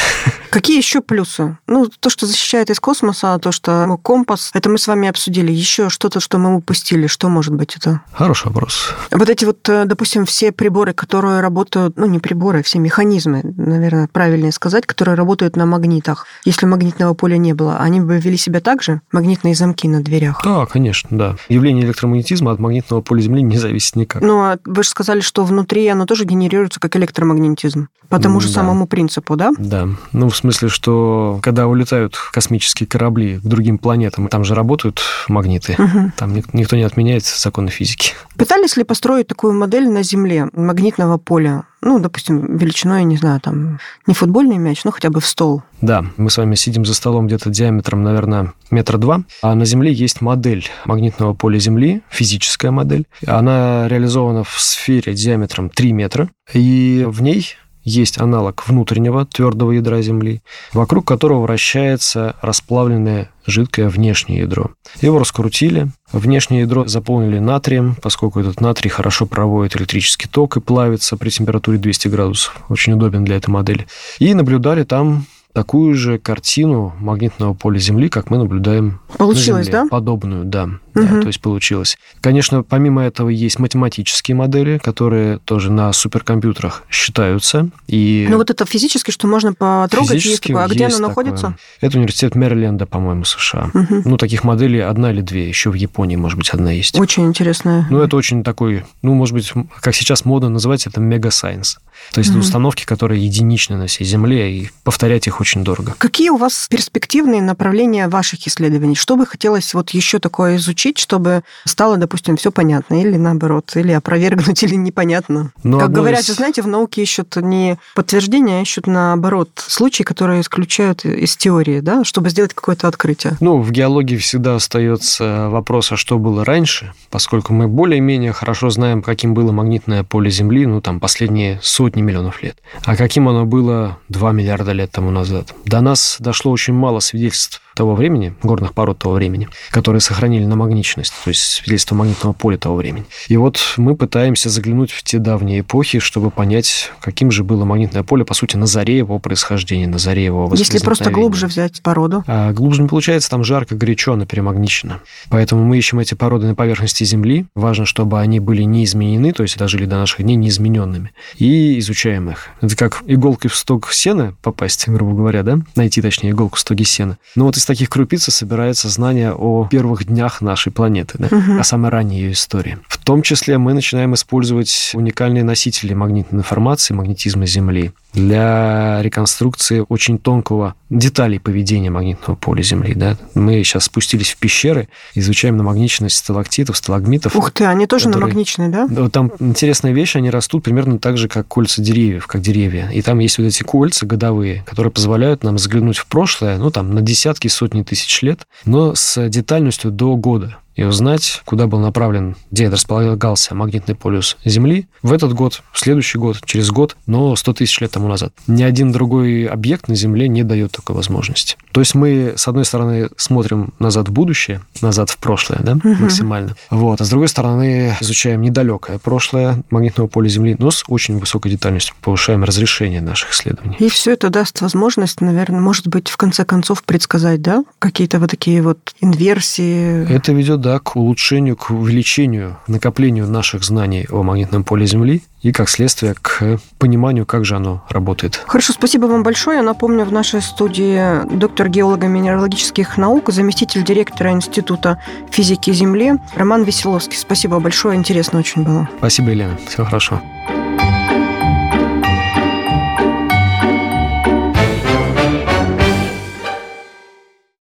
Какие 0.49 0.77
еще 0.77 1.01
плюсы? 1.01 1.57
Ну, 1.67 1.87
то, 1.99 2.09
что 2.09 2.25
защищает 2.25 2.69
из 2.69 2.79
космоса, 2.79 3.37
то, 3.39 3.51
что 3.51 3.99
компас, 4.01 4.51
это 4.53 4.69
мы 4.69 4.77
с 4.77 4.87
вами 4.87 5.07
обсудили. 5.07 5.51
Еще 5.51 5.89
что-то, 5.89 6.19
что 6.19 6.37
мы 6.37 6.55
упустили, 6.55 7.07
что 7.07 7.29
может 7.37 7.53
быть 7.53 7.75
это? 7.75 8.01
Хороший 8.13 8.47
вопрос. 8.47 8.95
Вот 9.11 9.29
эти 9.29 9.45
вот, 9.45 9.69
э, 9.69 9.85
допустим, 9.85 10.25
все 10.25 10.51
приборы, 10.51 10.93
которые 10.93 11.39
работают, 11.39 11.95
ну, 11.95 12.07
не 12.07 12.17
приборы, 12.17 12.63
все 12.63 12.79
механизмы, 12.79 13.43
наверное, 13.57 14.09
правильнее 14.11 14.51
сказать, 14.51 14.87
которые 14.87 15.13
работают 15.13 15.55
на 15.55 15.67
магнитах. 15.67 16.25
Если 16.45 16.65
магнитного 16.65 17.13
поля 17.13 17.37
не 17.37 17.53
было, 17.53 17.77
они 17.77 18.01
бы 18.01 18.17
вели 18.17 18.37
себя 18.37 18.59
так 18.59 18.81
же? 18.81 19.01
Магнитные 19.11 19.53
замки 19.53 19.87
на 19.87 20.01
дверях? 20.01 20.41
Да, 20.43 20.65
конечно, 20.65 21.09
да. 21.15 21.35
Явление 21.47 21.85
электромагнетизма 21.85 22.51
от 22.51 22.59
магнитного 22.59 23.01
поля 23.01 23.21
Земли 23.21 23.43
не 23.43 23.59
зависит 23.59 23.95
никак. 23.95 24.23
Ну, 24.23 24.39
а 24.39 24.57
вы 24.65 24.81
же 24.81 24.89
сказали, 24.89 25.19
что 25.19 25.45
внутри 25.45 25.87
оно 25.87 26.07
тоже 26.07 26.25
генерируется 26.25 26.79
как 26.79 26.95
электромагнетизм. 26.95 27.87
По 28.09 28.19
тому 28.19 28.39
же 28.39 28.47
да. 28.47 28.53
самому 28.53 28.87
принципу, 28.87 29.35
да? 29.35 29.51
Да. 29.59 29.89
Ну, 30.11 30.29
в 30.29 30.35
смысле, 30.35 30.69
что 30.69 31.39
когда 31.43 31.67
улетают 31.67 32.17
космические 32.31 32.87
корабли 32.87 33.37
к 33.37 33.41
другим 33.41 33.77
планетам, 33.77 34.27
там 34.29 34.43
же 34.43 34.55
работают 34.55 35.01
магниты. 35.27 35.75
Угу. 35.77 36.13
Там 36.15 36.35
никто 36.53 36.77
не 36.77 36.83
отменяет 36.83 37.16
законы 37.25 37.69
физики. 37.69 38.13
Пытались 38.37 38.77
ли 38.77 38.83
построить 38.83 39.27
такую 39.27 39.53
модель 39.53 39.89
на 39.89 40.03
Земле 40.03 40.49
магнитного 40.53 41.17
поля? 41.17 41.63
Ну, 41.81 41.99
допустим, 41.99 42.57
величиной, 42.57 43.03
не 43.03 43.17
знаю, 43.17 43.39
там, 43.39 43.79
не 44.07 44.13
футбольный 44.13 44.57
мяч, 44.57 44.83
но 44.83 44.91
хотя 44.91 45.09
бы 45.09 45.19
в 45.19 45.27
стол. 45.27 45.61
Да, 45.81 46.05
мы 46.17 46.29
с 46.29 46.37
вами 46.37 46.55
сидим 46.55 46.85
за 46.85 46.93
столом 46.93 47.27
где-то 47.27 47.49
диаметром, 47.49 48.03
наверное, 48.03 48.53
метра 48.71 48.97
два, 48.97 49.23
а 49.41 49.53
на 49.53 49.65
Земле 49.65 49.93
есть 49.93 50.21
модель 50.21 50.67
магнитного 50.85 51.33
поля 51.33 51.59
Земли, 51.59 52.01
физическая 52.09 52.71
модель. 52.71 53.05
Она 53.25 53.87
реализована 53.87 54.43
в 54.43 54.59
сфере 54.59 55.13
диаметром 55.13 55.69
3 55.69 55.93
метра, 55.93 56.29
и 56.53 57.05
в 57.07 57.21
ней 57.21 57.55
есть 57.87 58.19
аналог 58.19 58.67
внутреннего 58.67 59.25
твердого 59.25 59.71
ядра 59.71 60.01
Земли, 60.01 60.41
вокруг 60.73 61.07
которого 61.07 61.43
вращается 61.43 62.35
расплавленное 62.41 63.29
жидкое 63.45 63.87
внешнее 63.87 64.41
ядро. 64.41 64.71
Его 64.99 65.19
раскрутили, 65.19 65.87
внешнее 66.11 66.61
ядро 66.61 66.85
заполнили 66.85 67.39
натрием, 67.39 67.95
поскольку 68.01 68.41
этот 68.41 68.59
натрий 68.59 68.89
хорошо 68.89 69.25
проводит 69.25 69.77
электрический 69.77 70.27
ток 70.27 70.57
и 70.57 70.59
плавится 70.59 71.15
при 71.15 71.29
температуре 71.29 71.77
200 71.77 72.09
градусов. 72.09 72.57
Очень 72.67 72.93
удобен 72.93 73.23
для 73.23 73.37
этой 73.37 73.51
модели. 73.51 73.87
И 74.19 74.33
наблюдали 74.33 74.83
там 74.83 75.25
такую 75.57 75.95
же 75.95 76.19
картину 76.19 76.93
магнитного 76.99 77.55
поля 77.55 77.79
Земли, 77.79 78.09
как 78.09 78.29
мы 78.29 78.37
наблюдаем 78.37 78.99
Получилось, 79.17 79.65
на 79.65 79.71
Земле. 79.71 79.71
да? 79.71 79.87
Подобную, 79.89 80.45
да. 80.45 80.65
Угу. 80.65 80.79
да. 80.93 81.21
То 81.21 81.27
есть 81.27 81.41
получилось. 81.41 81.97
Конечно, 82.21 82.61
помимо 82.61 83.01
этого 83.01 83.29
есть 83.29 83.57
математические 83.57 84.35
модели, 84.35 84.77
которые 84.77 85.39
тоже 85.39 85.71
на 85.71 85.91
суперкомпьютерах 85.93 86.83
считаются. 86.91 87.71
И 87.87 88.27
Ну 88.29 88.37
вот 88.37 88.51
это 88.51 88.67
физически, 88.67 89.09
что 89.09 89.25
можно 89.25 89.55
потрогать, 89.55 90.11
есть 90.11 90.25
физически 90.25 90.49
такое. 90.49 90.65
А 90.65 90.67
где 90.67 90.83
есть 90.83 90.99
оно 90.99 91.07
такое. 91.07 91.25
находится? 91.25 91.57
Это 91.81 91.97
университет 91.97 92.35
Мэриленда, 92.35 92.85
по-моему, 92.85 93.25
США. 93.25 93.71
Мгм. 93.73 94.03
Ну, 94.05 94.17
таких 94.17 94.43
моделей 94.43 94.81
одна 94.81 95.11
или 95.11 95.21
две. 95.21 95.47
Еще 95.47 95.71
в 95.71 95.73
Японии, 95.73 96.17
может 96.17 96.37
быть, 96.37 96.51
одна 96.51 96.71
есть. 96.71 96.99
Очень 96.99 97.25
интересно. 97.25 97.87
Ну, 97.89 97.99
это 97.99 98.15
очень 98.15 98.43
такой, 98.43 98.85
ну, 99.01 99.15
может 99.15 99.33
быть, 99.33 99.51
как 99.81 99.95
сейчас 99.95 100.23
модно 100.23 100.49
называть, 100.49 100.85
это 100.85 101.01
мега-сайенс. 101.01 101.79
То 102.11 102.19
есть 102.19 102.29
это 102.29 102.37
Мгм. 102.39 102.45
установки, 102.47 102.85
которые 102.85 103.23
единичны 103.23 103.75
на 103.77 103.87
всей 103.87 104.05
Земле, 104.05 104.51
и 104.57 104.69
повторять 104.83 105.27
их 105.27 105.41
очень 105.41 105.63
дорого. 105.63 105.95
Какие 105.97 106.29
у 106.29 106.37
вас 106.37 106.67
перспективные 106.69 107.41
направления 107.41 108.07
ваших 108.07 108.47
исследований? 108.47 108.95
Что 108.95 109.15
бы 109.17 109.25
хотелось 109.25 109.73
вот 109.73 109.89
еще 109.91 110.19
такое 110.19 110.55
изучить, 110.57 110.97
чтобы 110.99 111.43
стало, 111.65 111.97
допустим, 111.97 112.37
все 112.37 112.51
понятно, 112.51 113.01
или 113.01 113.17
наоборот, 113.17 113.71
или 113.75 113.91
опровергнуть, 113.91 114.63
или 114.63 114.75
непонятно? 114.75 115.51
Ну, 115.63 115.79
как 115.79 115.91
говорят, 115.91 116.21
из- 116.21 116.35
знаете, 116.35 116.61
в 116.61 116.67
науке 116.67 117.01
ищут 117.03 117.35
не 117.37 117.77
подтверждения, 117.95 118.59
а 118.59 118.61
ищут 118.61 118.87
наоборот 118.87 119.49
случаи, 119.55 120.03
которые 120.03 120.41
исключают 120.41 121.05
из 121.05 121.35
теории, 121.35 121.79
да, 121.81 122.03
чтобы 122.03 122.29
сделать 122.29 122.53
какое-то 122.53 122.87
открытие. 122.87 123.35
Ну, 123.39 123.59
в 123.61 123.71
геологии 123.71 124.17
всегда 124.17 124.55
остается 124.55 125.49
вопрос, 125.49 125.91
а 125.91 125.97
что 125.97 126.17
было 126.17 126.45
раньше, 126.45 126.93
поскольку 127.09 127.53
мы 127.53 127.67
более-менее 127.67 128.31
хорошо 128.33 128.69
знаем, 128.69 129.01
каким 129.01 129.33
было 129.33 129.51
магнитное 129.51 130.03
поле 130.03 130.29
Земли, 130.29 130.65
ну, 130.65 130.81
там, 130.81 130.99
последние 130.99 131.59
сотни 131.63 131.86
миллионов 131.95 132.43
лет, 132.43 132.57
а 132.85 132.95
каким 132.95 133.29
оно 133.29 133.45
было 133.45 133.97
2 134.09 134.31
миллиарда 134.31 134.71
лет 134.71 134.91
тому 134.91 135.11
назад. 135.11 135.53
До 135.65 135.81
нас 135.81 136.17
дошло 136.19 136.51
очень 136.51 136.73
мало 136.73 136.99
свидетельств 136.99 137.61
того 137.77 137.95
времени, 137.95 138.33
горных 138.43 138.73
пород 138.73 138.97
того 138.97 139.15
времени, 139.15 139.47
которые 139.69 140.01
сохранили 140.01 140.45
намагниченность, 140.45 141.13
то 141.23 141.29
есть 141.29 141.41
свидетельство 141.41 141.95
магнитного 141.95 142.33
поля 142.33 142.57
того 142.57 142.75
времени. 142.75 143.05
И 143.27 143.37
вот 143.37 143.59
мы 143.77 143.95
пытаемся 143.95 144.49
заглянуть 144.49 144.91
в 144.91 145.03
те 145.03 145.19
давние 145.19 145.61
эпохи, 145.61 145.99
чтобы 145.99 146.31
понять, 146.31 146.91
каким 147.01 147.31
же 147.31 147.43
было 147.43 147.65
магнитное 147.65 148.03
поле, 148.03 148.25
по 148.25 148.33
сути, 148.33 148.57
на 148.57 148.65
заре 148.65 148.97
его 148.97 149.19
происхождения, 149.19 149.87
на 149.87 149.99
заре 149.99 150.25
его 150.25 150.51
Если 150.55 150.79
просто 150.79 151.11
глубже 151.11 151.47
взять 151.47 151.81
породу. 151.81 152.23
А 152.27 152.51
глубже 152.51 152.81
не 152.81 152.87
получается, 152.87 153.29
там 153.29 153.43
жарко, 153.43 153.75
горячо, 153.75 154.13
она 154.13 154.25
перемагничена. 154.25 155.01
Поэтому 155.29 155.63
мы 155.63 155.77
ищем 155.77 155.99
эти 155.99 156.15
породы 156.15 156.47
на 156.47 156.55
поверхности 156.55 157.03
Земли. 157.03 157.45
Важно, 157.53 157.85
чтобы 157.85 158.19
они 158.19 158.39
были 158.39 158.63
не 158.63 158.83
изменены, 158.83 159.31
то 159.33 159.43
есть 159.43 159.57
дожили 159.57 159.85
до 159.85 159.97
наших 159.97 160.23
дней 160.23 160.35
неизмененными. 160.35 161.11
И 161.37 161.77
изучаем 161.79 162.31
их. 162.31 162.49
Это 162.61 162.75
как 162.75 163.03
иголкой 163.05 163.51
в 163.51 163.55
сток 163.55 163.91
сена 163.93 164.33
попасть, 164.41 164.87
грубо 164.87 165.15
говоря, 165.15 165.43
да? 165.43 165.59
Найти, 165.75 166.01
точнее, 166.01 166.31
иголку 166.31 166.55
в 166.55 166.59
стоге 166.59 166.85
сена. 166.85 167.17
Но 167.35 167.45
вот 167.45 167.57
из 167.57 167.66
таких 167.67 167.89
крупиц 167.89 168.23
собирается 168.23 168.89
знание 168.89 169.33
о 169.33 169.67
первых 169.69 170.05
днях 170.05 170.41
нашей 170.41 170.71
планеты, 170.71 171.17
да? 171.19 171.27
Мгм. 171.29 171.59
о 171.59 171.63
самой 171.63 171.91
ранней 171.91 172.19
ее 172.19 172.31
истории. 172.31 172.77
В 172.87 172.97
том 172.97 173.21
числе 173.21 173.57
мы 173.57 173.73
начинаем 173.73 174.13
использовать 174.13 174.91
уникальные 174.93 175.43
носители 175.43 175.93
магнитной 175.93 176.39
информации, 176.39 176.93
магнетизма 176.93 177.45
Земли 177.45 177.91
для 178.17 179.01
реконструкции 179.03 179.85
очень 179.87 180.17
тонкого 180.17 180.73
деталей 180.89 181.39
поведения 181.39 181.89
магнитного 181.91 182.35
поля 182.35 182.63
Земли. 182.63 182.93
Да? 182.95 183.15
Мы 183.35 183.63
сейчас 183.63 183.85
спустились 183.85 184.31
в 184.31 184.37
пещеры, 184.37 184.89
изучаем 185.13 185.55
намагниченность 185.57 186.15
сталактитов, 186.17 186.77
сталагмитов. 186.77 187.35
Ух 187.35 187.51
ты, 187.51 187.65
они 187.65 187.85
тоже 187.85 188.05
которые- 188.05 188.21
намагничены, 188.21 188.69
да? 188.69 189.09
Там 189.09 189.31
интересная 189.39 189.91
вещь, 189.91 190.15
они 190.15 190.29
растут 190.31 190.63
примерно 190.63 190.97
так 190.97 191.17
же, 191.17 191.27
как 191.27 191.47
кольца 191.47 191.81
деревьев, 191.81 192.25
как 192.25 192.41
деревья. 192.41 192.89
И 192.89 193.01
там 193.01 193.19
есть 193.19 193.37
вот 193.37 193.45
эти 193.45 193.61
кольца 193.63 194.05
годовые, 194.05 194.63
которые 194.65 194.91
позволяют 194.91 195.43
нам 195.43 195.55
взглянуть 195.57 195.97
в 195.97 196.07
прошлое, 196.07 196.57
ну, 196.57 196.71
там, 196.71 196.93
на 196.95 197.01
десятки, 197.01 197.47
сотни 197.47 197.83
тысяч 197.83 198.21
лет, 198.23 198.41
но 198.65 198.95
с 198.95 199.29
детальностью 199.29 199.91
до 199.91 200.15
года. 200.15 200.57
И 200.77 200.83
узнать, 200.83 201.41
куда 201.43 201.67
был 201.67 201.79
направлен, 201.79 202.35
где 202.51 202.69
располагался 202.69 203.55
магнитный 203.55 203.95
полюс 203.95 204.37
Земли 204.45 204.87
в 205.01 205.11
этот 205.11 205.33
год, 205.33 205.63
в 205.73 205.79
следующий 205.79 206.19
год, 206.19 206.39
через 206.45 206.69
год, 206.69 206.95
но 207.07 207.35
100 207.35 207.53
тысяч 207.53 207.81
лет 207.81 207.91
тому 207.91 208.07
назад. 208.07 208.31
Ни 208.45 208.63
один 208.63 208.91
другой 208.91 209.45
объект 209.45 209.87
на 209.87 209.95
Земле 209.95 210.29
не 210.29 210.43
дает 210.43 210.71
такой 210.71 210.95
возможности. 210.95 211.57
То 211.71 211.81
есть 211.81 211.95
мы, 211.95 212.33
с 212.37 212.47
одной 212.47 212.63
стороны, 212.63 213.09
смотрим 213.17 213.73
назад 213.79 214.09
в 214.09 214.11
будущее, 214.11 214.61
назад 214.81 215.09
в 215.09 215.17
прошлое, 215.17 215.59
да, 215.61 215.73
угу. 215.73 215.89
максимально. 215.99 216.55
Вот. 216.69 217.01
А 217.01 217.05
с 217.05 217.09
другой 217.09 217.27
стороны, 217.27 217.97
изучаем 217.99 218.41
недалекое 218.41 218.99
прошлое 218.99 219.63
магнитного 219.71 220.07
поля 220.07 220.29
Земли, 220.29 220.55
но 220.59 220.69
с 220.69 220.83
очень 220.87 221.17
высокой 221.17 221.51
детальностью, 221.51 221.95
повышаем 222.01 222.43
разрешение 222.43 223.01
наших 223.01 223.31
исследований. 223.31 223.75
И 223.79 223.89
все 223.89 224.13
это 224.13 224.29
даст 224.29 224.61
возможность, 224.61 225.21
наверное, 225.21 225.59
может 225.59 225.87
быть, 225.87 226.09
в 226.09 226.17
конце 226.17 226.45
концов 226.45 226.83
предсказать, 226.83 227.41
да, 227.41 227.63
какие-то 227.79 228.19
вот 228.19 228.29
такие 228.29 228.61
вот 228.61 228.93
инверсии. 229.01 230.07
Это 230.11 230.33
ведет, 230.33 230.61
да, 230.67 230.79
к 230.79 230.97
улучшению, 230.97 231.55
к 231.55 231.69
увеличению, 231.71 232.57
накоплению 232.67 233.25
наших 233.25 233.63
знаний 233.63 234.05
о 234.11 234.21
магнитном 234.21 234.65
поле 234.65 234.85
Земли 234.85 235.23
и, 235.41 235.53
как 235.53 235.69
следствие, 235.69 236.13
к 236.21 236.59
пониманию, 236.77 237.25
как 237.25 237.45
же 237.45 237.55
оно 237.55 237.85
работает. 237.87 238.43
Хорошо, 238.45 238.73
спасибо 238.73 239.05
вам 239.05 239.23
большое. 239.23 239.59
Я 239.59 239.63
напомню, 239.63 240.03
в 240.03 240.11
нашей 240.11 240.41
студии 240.41 241.25
доктор 241.33 241.69
геолога-минералогических 241.69 242.97
наук, 242.97 243.31
заместитель 243.31 243.85
директора 243.85 244.31
Института 244.31 245.01
физики 245.31 245.71
Земли 245.71 246.15
Роман 246.35 246.63
Веселовский. 246.63 247.17
Спасибо 247.17 247.61
большое, 247.61 247.95
интересно 247.97 248.39
очень 248.39 248.63
было. 248.63 248.89
Спасибо, 248.97 249.29
Елена. 249.29 249.57
Всего 249.69 249.85
хорошего. 249.85 250.21